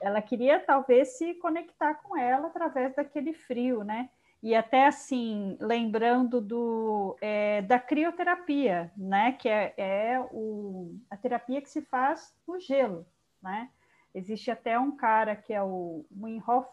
Ela 0.00 0.20
queria 0.22 0.58
talvez 0.58 1.16
se 1.16 1.34
conectar 1.34 1.94
com 1.94 2.16
ela 2.16 2.48
através 2.48 2.94
daquele 2.94 3.34
frio, 3.34 3.84
né? 3.84 4.08
E 4.44 4.54
até 4.54 4.86
assim, 4.86 5.56
lembrando 5.58 6.38
do, 6.38 7.16
é, 7.22 7.62
da 7.62 7.78
crioterapia, 7.78 8.92
né, 8.94 9.32
que 9.32 9.48
é, 9.48 9.72
é 9.78 10.20
o, 10.32 10.94
a 11.08 11.16
terapia 11.16 11.62
que 11.62 11.70
se 11.70 11.80
faz 11.80 12.36
no 12.46 12.60
gelo, 12.60 13.06
né? 13.42 13.70
Existe 14.14 14.50
até 14.50 14.78
um 14.78 14.94
cara 14.94 15.34
que 15.34 15.54
é 15.54 15.62
o 15.62 16.04
Wim 16.14 16.42
Hof, 16.46 16.68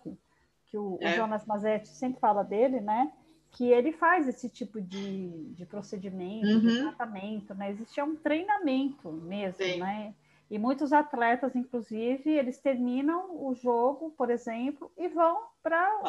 que 0.65 0.77
o, 0.77 0.97
é. 0.99 1.13
o 1.13 1.15
Jonas 1.15 1.45
Mazetti 1.45 1.87
sempre 1.87 2.19
fala 2.19 2.43
dele, 2.43 2.81
né? 2.81 3.09
Que 3.51 3.71
ele 3.71 3.93
faz 3.93 4.27
esse 4.27 4.49
tipo 4.49 4.81
de, 4.81 5.29
de 5.53 5.65
procedimento, 5.65 6.47
uhum. 6.47 6.59
de 6.59 6.81
tratamento, 6.81 7.55
né? 7.55 7.71
Existe 7.71 8.01
um 8.01 8.17
treinamento 8.17 9.09
mesmo, 9.13 9.63
Sim. 9.63 9.79
né? 9.79 10.13
E 10.49 10.59
muitos 10.59 10.91
atletas, 10.91 11.55
inclusive, 11.55 12.29
eles 12.29 12.59
terminam 12.59 13.45
o 13.47 13.55
jogo, 13.55 14.13
por 14.17 14.29
exemplo, 14.29 14.91
e 14.97 15.07
vão 15.07 15.43
para 15.63 16.01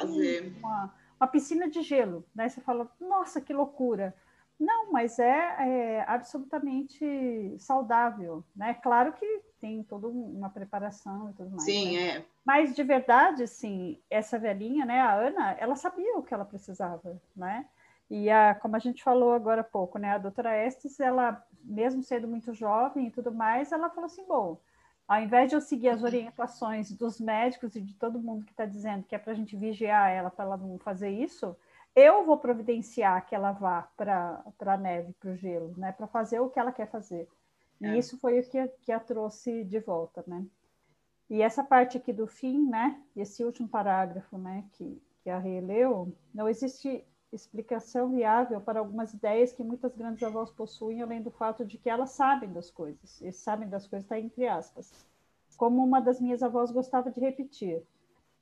uma 0.59 0.93
uma 1.23 1.29
piscina 1.29 1.71
de 1.71 1.83
gelo. 1.83 2.25
Daí 2.35 2.51
você 2.51 2.61
fala, 2.61 2.91
nossa, 3.01 3.41
que 3.41 3.53
loucura. 3.53 4.13
Não, 4.59 4.91
mas 4.93 5.21
é, 5.21 5.57
é, 5.61 6.05
absolutamente 6.09 7.55
saudável, 7.59 8.45
né? 8.55 8.75
Claro 8.75 9.13
que 9.13 9.41
tem 9.61 9.85
toda 9.85 10.09
uma 10.09 10.51
preparação 10.51 11.31
e 11.31 11.33
tudo 11.35 11.51
mais. 11.51 11.63
Sim, 11.63 11.97
né? 11.97 12.09
é. 12.09 12.25
Mas 12.45 12.75
de 12.75 12.83
verdade, 12.83 13.47
sim, 13.47 14.01
essa 14.11 14.37
velhinha, 14.37 14.85
né, 14.85 15.01
a 15.01 15.15
Ana, 15.15 15.53
ela 15.61 15.77
sabia 15.77 16.17
o 16.17 16.23
que 16.23 16.35
ela 16.35 16.45
precisava, 16.45 17.21
né? 17.37 17.67
E 18.11 18.29
a, 18.29 18.55
como 18.57 18.75
a 18.75 18.81
gente 18.81 19.03
falou 19.03 19.33
agora 19.33 19.61
há 19.61 19.65
pouco, 19.65 19.99
né, 19.99 20.11
a 20.11 20.19
doutora 20.19 20.57
Estes, 20.67 20.99
ela, 20.99 21.45
mesmo 21.63 22.03
sendo 22.03 22.27
muito 22.27 22.53
jovem 22.53 23.07
e 23.07 23.11
tudo 23.11 23.33
mais, 23.33 23.71
ela 23.71 23.91
falou 23.91 24.07
assim, 24.07 24.25
bom, 24.27 24.61
ao 25.13 25.21
invés 25.21 25.51
de 25.51 25.55
eu 25.55 25.61
seguir 25.61 25.91
as 25.91 26.03
orientações 26.03 26.91
dos 26.91 27.21
médicos 27.21 27.77
e 27.77 27.83
de 27.83 27.95
todo 27.95 28.19
mundo 28.19 28.47
que 28.47 28.53
está 28.53 28.65
dizendo 28.65 29.05
que 29.05 29.15
é 29.15 29.19
para 29.19 29.33
a 29.33 29.37
gente 29.37 29.55
vigiar 29.55 30.11
ela 30.11 30.31
para 30.31 30.47
ela 30.47 30.57
não 30.57 30.79
fazer 30.79 31.11
isso, 31.11 31.55
eu 31.95 32.25
vou 32.25 32.39
providenciar 32.39 33.27
que 33.27 33.35
ela 33.35 33.53
vá 33.53 33.83
para 33.95 34.43
a 34.59 34.77
neve, 34.79 35.13
para 35.21 35.33
o 35.33 35.37
gelo, 35.37 35.75
né? 35.77 35.93
Para 35.93 36.07
fazer 36.07 36.41
o 36.41 36.49
que 36.49 36.59
ela 36.59 36.73
quer 36.73 36.87
fazer. 36.87 37.29
E 37.79 37.89
é. 37.89 37.99
isso 37.99 38.17
foi 38.19 38.41
o 38.41 38.43
que, 38.49 38.67
que 38.81 38.91
a 38.91 38.99
trouxe 38.99 39.65
de 39.65 39.81
volta, 39.81 40.25
né? 40.27 40.47
E 41.29 41.43
essa 41.43 41.63
parte 41.63 41.99
aqui 41.99 42.11
do 42.11 42.27
fim, 42.27 42.67
né? 42.67 42.99
Esse 43.15 43.45
último 43.45 43.69
parágrafo, 43.69 44.39
né? 44.39 44.65
Que, 44.73 44.99
que 45.23 45.29
a 45.29 45.39
releu, 45.39 46.11
não 46.33 46.49
existe 46.49 47.05
explicação 47.33 48.11
viável 48.11 48.61
para 48.61 48.81
algumas 48.81 49.13
ideias 49.13 49.53
que 49.53 49.63
muitas 49.63 49.95
grandes 49.95 50.23
avós 50.23 50.51
possuem, 50.51 51.03
além 51.03 51.23
do 51.23 51.31
fato 51.31 51.65
de 51.65 51.79
que 51.79 51.89
elas 51.89 52.11
sabem 52.11 52.53
das 52.53 52.71
coisas. 52.71 53.21
E 53.21 53.33
sabem 53.33 53.69
das 53.69 53.87
coisas 53.87 54.05
está 54.05 54.19
entre 54.19 54.47
aspas. 54.47 54.93
Como 55.57 55.83
uma 55.83 56.01
das 56.01 56.21
minhas 56.21 56.43
avós 56.43 56.71
gostava 56.71 57.11
de 57.11 57.21
repetir. 57.21 57.83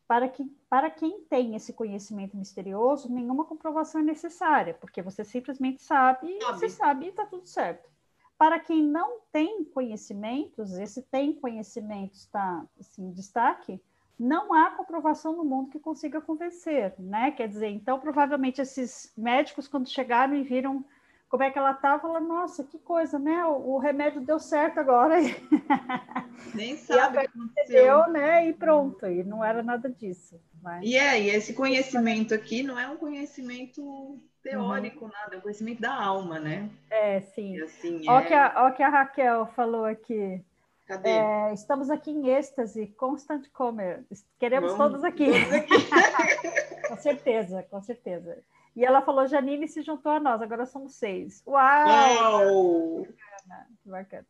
Para, 0.07 0.29
que, 0.29 0.45
para 0.69 0.91
quem 0.91 1.23
tem 1.23 1.55
esse 1.55 1.73
conhecimento 1.73 2.37
misterioso, 2.37 3.13
nenhuma 3.13 3.45
comprovação 3.45 4.01
é 4.01 4.05
necessária, 4.05 4.75
porque 4.75 5.01
você 5.01 5.25
simplesmente 5.25 5.81
sabe, 5.83 6.37
sabe. 6.41 6.59
você 6.59 6.69
sabe 6.69 7.07
e 7.07 7.09
está 7.11 7.25
tudo 7.27 7.47
certo. 7.47 7.89
Para 8.37 8.59
quem 8.59 8.83
não 8.83 9.21
tem 9.31 9.65
conhecimentos, 9.65 10.73
esse 10.79 11.03
tem 11.03 11.33
conhecimentos 11.33 12.21
está 12.21 12.67
assim, 12.81 13.05
em 13.05 13.13
destaque, 13.13 13.81
não 14.21 14.53
há 14.53 14.71
comprovação 14.73 15.35
no 15.35 15.43
mundo 15.43 15.71
que 15.71 15.81
consiga 15.81 16.21
convencer, 16.21 16.93
né? 16.99 17.31
Quer 17.31 17.49
dizer, 17.49 17.69
então 17.69 17.99
provavelmente 17.99 18.61
esses 18.61 19.11
médicos, 19.17 19.67
quando 19.67 19.89
chegaram 19.89 20.35
e 20.35 20.43
viram 20.43 20.85
como 21.27 21.43
é 21.43 21.51
que 21.51 21.59
ela 21.59 21.71
estava, 21.71 22.03
falaram, 22.03 22.27
nossa, 22.29 22.63
que 22.65 22.79
coisa, 22.79 23.19
né? 23.19 23.47
O, 23.47 23.77
o, 23.77 23.79
remédio 23.79 24.21
deu 24.21 24.39
certo 24.39 24.79
agora. 24.79 25.17
Nem 26.55 26.77
sabe 26.77 27.19
o 27.19 27.49
que 27.55 27.65
deu, 27.69 28.09
né? 28.11 28.47
E 28.47 28.53
pronto, 28.53 29.07
e 29.07 29.25
não 29.25 29.43
era 29.43 29.63
nada 29.63 29.89
disso. 29.89 30.39
Mas... 30.61 30.85
E 30.85 30.97
é, 30.97 31.19
e 31.19 31.31
esse 31.31 31.55
conhecimento 31.55 32.35
aqui 32.35 32.63
não 32.63 32.79
é 32.79 32.87
um 32.89 32.99
conhecimento 32.99 34.19
teórico, 34.43 35.07
uhum. 35.07 35.11
nada, 35.11 35.37
é 35.37 35.39
um 35.39 35.41
conhecimento 35.41 35.81
da 35.81 35.95
alma, 35.95 36.39
né? 36.39 36.69
É, 36.91 37.21
sim. 37.21 37.57
E 37.57 37.63
assim, 37.63 38.03
Olha 38.07 38.25
é... 38.25 38.27
que 38.27 38.35
a, 38.35 38.53
ó 38.57 38.71
que 38.73 38.83
a 38.83 38.89
Raquel 38.91 39.47
falou 39.55 39.87
aqui. 39.87 40.45
Cadê? 40.91 41.09
É, 41.09 41.55
estamos 41.55 41.89
aqui 41.89 42.11
em 42.11 42.31
êxtase, 42.31 42.89
constant 42.89 43.49
comer. 43.53 44.05
Queremos 44.41 44.73
Vamos, 44.73 44.89
todos 44.89 45.05
aqui. 45.05 45.27
Todos 45.27 45.53
aqui. 45.53 45.69
com 46.89 46.97
certeza, 46.97 47.63
com 47.71 47.81
certeza. 47.81 48.43
E 48.75 48.85
ela 48.85 49.01
falou, 49.01 49.25
Janine 49.29 49.69
se 49.69 49.83
juntou 49.83 50.11
a 50.11 50.19
nós, 50.19 50.43
agora 50.43 50.67
somos 50.67 50.97
seis. 50.97 51.45
Uau! 51.47 51.87
Uau! 51.87 53.07
Que 53.07 53.13
bacana, 53.13 53.69
que 53.81 53.89
bacana. 53.89 54.27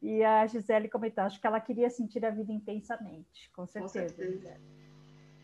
E 0.00 0.22
a 0.22 0.46
Gisele 0.46 0.88
comentou, 0.88 1.24
acho 1.24 1.40
que 1.40 1.46
ela 1.48 1.60
queria 1.60 1.90
sentir 1.90 2.24
a 2.24 2.30
vida 2.30 2.52
intensamente, 2.52 3.50
com 3.50 3.66
certeza. 3.66 4.14
Com 4.14 4.20
certeza. 4.20 4.60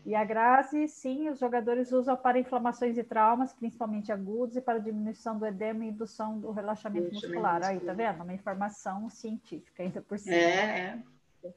E 0.09 0.15
a 0.15 0.23
Grazi, 0.23 0.87
sim, 0.87 1.29
os 1.29 1.37
jogadores 1.37 1.91
usam 1.91 2.17
para 2.17 2.39
inflamações 2.39 2.97
e 2.97 3.03
traumas, 3.03 3.53
principalmente 3.53 4.11
agudos, 4.11 4.55
e 4.55 4.61
para 4.61 4.79
diminuição 4.79 5.37
do 5.37 5.45
edema 5.45 5.85
e 5.85 5.89
indução 5.89 6.39
do 6.39 6.49
relaxamento 6.49 7.13
muscular. 7.13 7.63
Aí, 7.63 7.79
tá 7.79 7.93
vendo? 7.93 8.23
Uma 8.23 8.33
informação 8.33 9.07
científica 9.07 9.83
ainda 9.83 10.01
por 10.01 10.17
cima. 10.17 10.35
É, 10.35 10.99
é. 11.43 11.53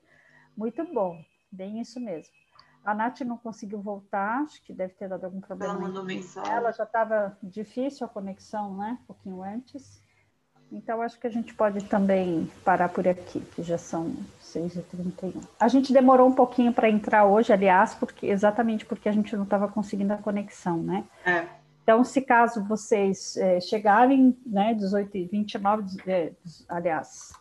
Muito 0.54 0.84
bom, 0.92 1.24
bem 1.50 1.80
isso 1.80 1.98
mesmo. 1.98 2.34
A 2.84 2.94
Nath 2.94 3.22
não 3.22 3.38
conseguiu 3.38 3.80
voltar, 3.80 4.42
acho 4.42 4.62
que 4.62 4.74
deve 4.74 4.92
ter 4.92 5.08
dado 5.08 5.24
algum 5.24 5.40
problema. 5.40 5.72
Ela 5.72 5.82
mandou 5.82 6.04
mensagem. 6.04 6.52
Ela 6.52 6.72
já 6.72 6.84
estava 6.84 7.38
difícil 7.42 8.04
a 8.04 8.10
conexão, 8.10 8.76
né? 8.76 8.98
Um 9.00 9.06
pouquinho 9.06 9.42
antes. 9.42 10.01
Então, 10.72 11.02
acho 11.02 11.20
que 11.20 11.26
a 11.26 11.30
gente 11.30 11.52
pode 11.52 11.84
também 11.84 12.50
parar 12.64 12.88
por 12.88 13.06
aqui, 13.06 13.40
que 13.40 13.62
já 13.62 13.76
são 13.76 14.14
6h31. 14.42 15.34
A 15.60 15.68
gente 15.68 15.92
demorou 15.92 16.26
um 16.26 16.34
pouquinho 16.34 16.72
para 16.72 16.88
entrar 16.88 17.26
hoje, 17.26 17.52
aliás, 17.52 17.94
porque 17.94 18.26
exatamente 18.26 18.86
porque 18.86 19.08
a 19.08 19.12
gente 19.12 19.36
não 19.36 19.44
estava 19.44 19.68
conseguindo 19.68 20.14
a 20.14 20.16
conexão, 20.16 20.82
né? 20.82 21.04
É. 21.26 21.44
Então, 21.82 22.02
se 22.02 22.22
caso 22.22 22.64
vocês 22.64 23.36
é, 23.36 23.60
chegarem, 23.60 24.36
né, 24.46 24.72
18 24.72 25.16
e 25.16 25.26
29, 25.26 26.00
é, 26.06 26.32
aliás, 26.68 27.32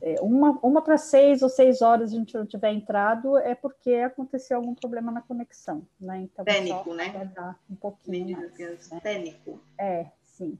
é, 0.00 0.16
uma, 0.20 0.58
uma 0.62 0.80
para 0.80 0.96
seis 0.96 1.42
ou 1.42 1.48
seis 1.48 1.82
horas 1.82 2.12
a 2.12 2.16
gente 2.16 2.34
não 2.34 2.46
tiver 2.46 2.72
entrado, 2.72 3.36
é 3.38 3.54
porque 3.54 3.94
aconteceu 3.96 4.56
algum 4.56 4.74
problema 4.74 5.12
na 5.12 5.20
conexão, 5.20 5.82
né? 6.00 6.22
Então, 6.22 6.44
Técnico, 6.44 6.94
né? 6.94 7.30
Dar 7.34 7.58
um 7.68 7.74
pouquinho 7.74 8.36
mais, 8.38 8.90
né? 8.90 9.00
Técnico. 9.00 9.60
É, 9.78 10.06
sim. 10.24 10.58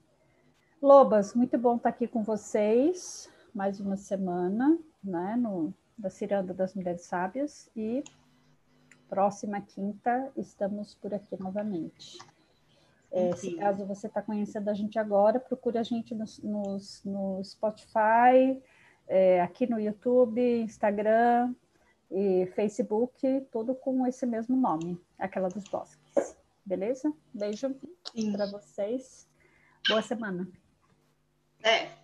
Lobas, 0.83 1.33
muito 1.33 1.57
bom 1.57 1.77
estar 1.77 1.91
aqui 1.91 2.09
com 2.09 2.25
vocês, 2.25 3.31
mais 3.55 3.79
uma 3.79 3.97
semana, 3.97 4.77
né, 5.03 5.37
no, 5.37 5.73
da 5.97 6.11
Ciranda 6.11 6.53
das 6.53 6.75
Mulheres 6.75 7.03
Sábias, 7.03 7.71
e 7.77 8.03
próxima 9.09 9.61
quinta 9.61 10.33
estamos 10.37 10.97
por 10.97 11.15
aqui 11.15 11.41
novamente. 11.41 12.19
É, 13.13 13.33
se 13.37 13.55
caso 13.55 13.87
você 13.87 14.09
está 14.09 14.21
conhecendo 14.21 14.71
a 14.71 14.75
gente 14.75 14.99
agora, 14.99 15.39
procure 15.39 15.79
a 15.79 15.85
gente 15.85 16.17
no, 16.17 16.25
no, 16.43 16.77
no 17.05 17.45
Spotify, 17.45 18.61
é, 19.07 19.41
aqui 19.41 19.71
no 19.71 19.79
YouTube, 19.79 20.63
Instagram, 20.63 21.55
E 22.11 22.47
Facebook, 22.57 23.47
tudo 23.53 23.73
com 23.73 24.05
esse 24.05 24.27
mesmo 24.27 24.57
nome, 24.57 25.01
aquela 25.17 25.49
dos 25.49 25.63
bosques. 25.69 26.37
Beleza? 26.67 27.13
Beijo 27.33 27.73
para 28.33 28.47
vocês. 28.47 29.29
Boa 29.89 30.03
semana. 30.03 30.62
É. 31.63 32.02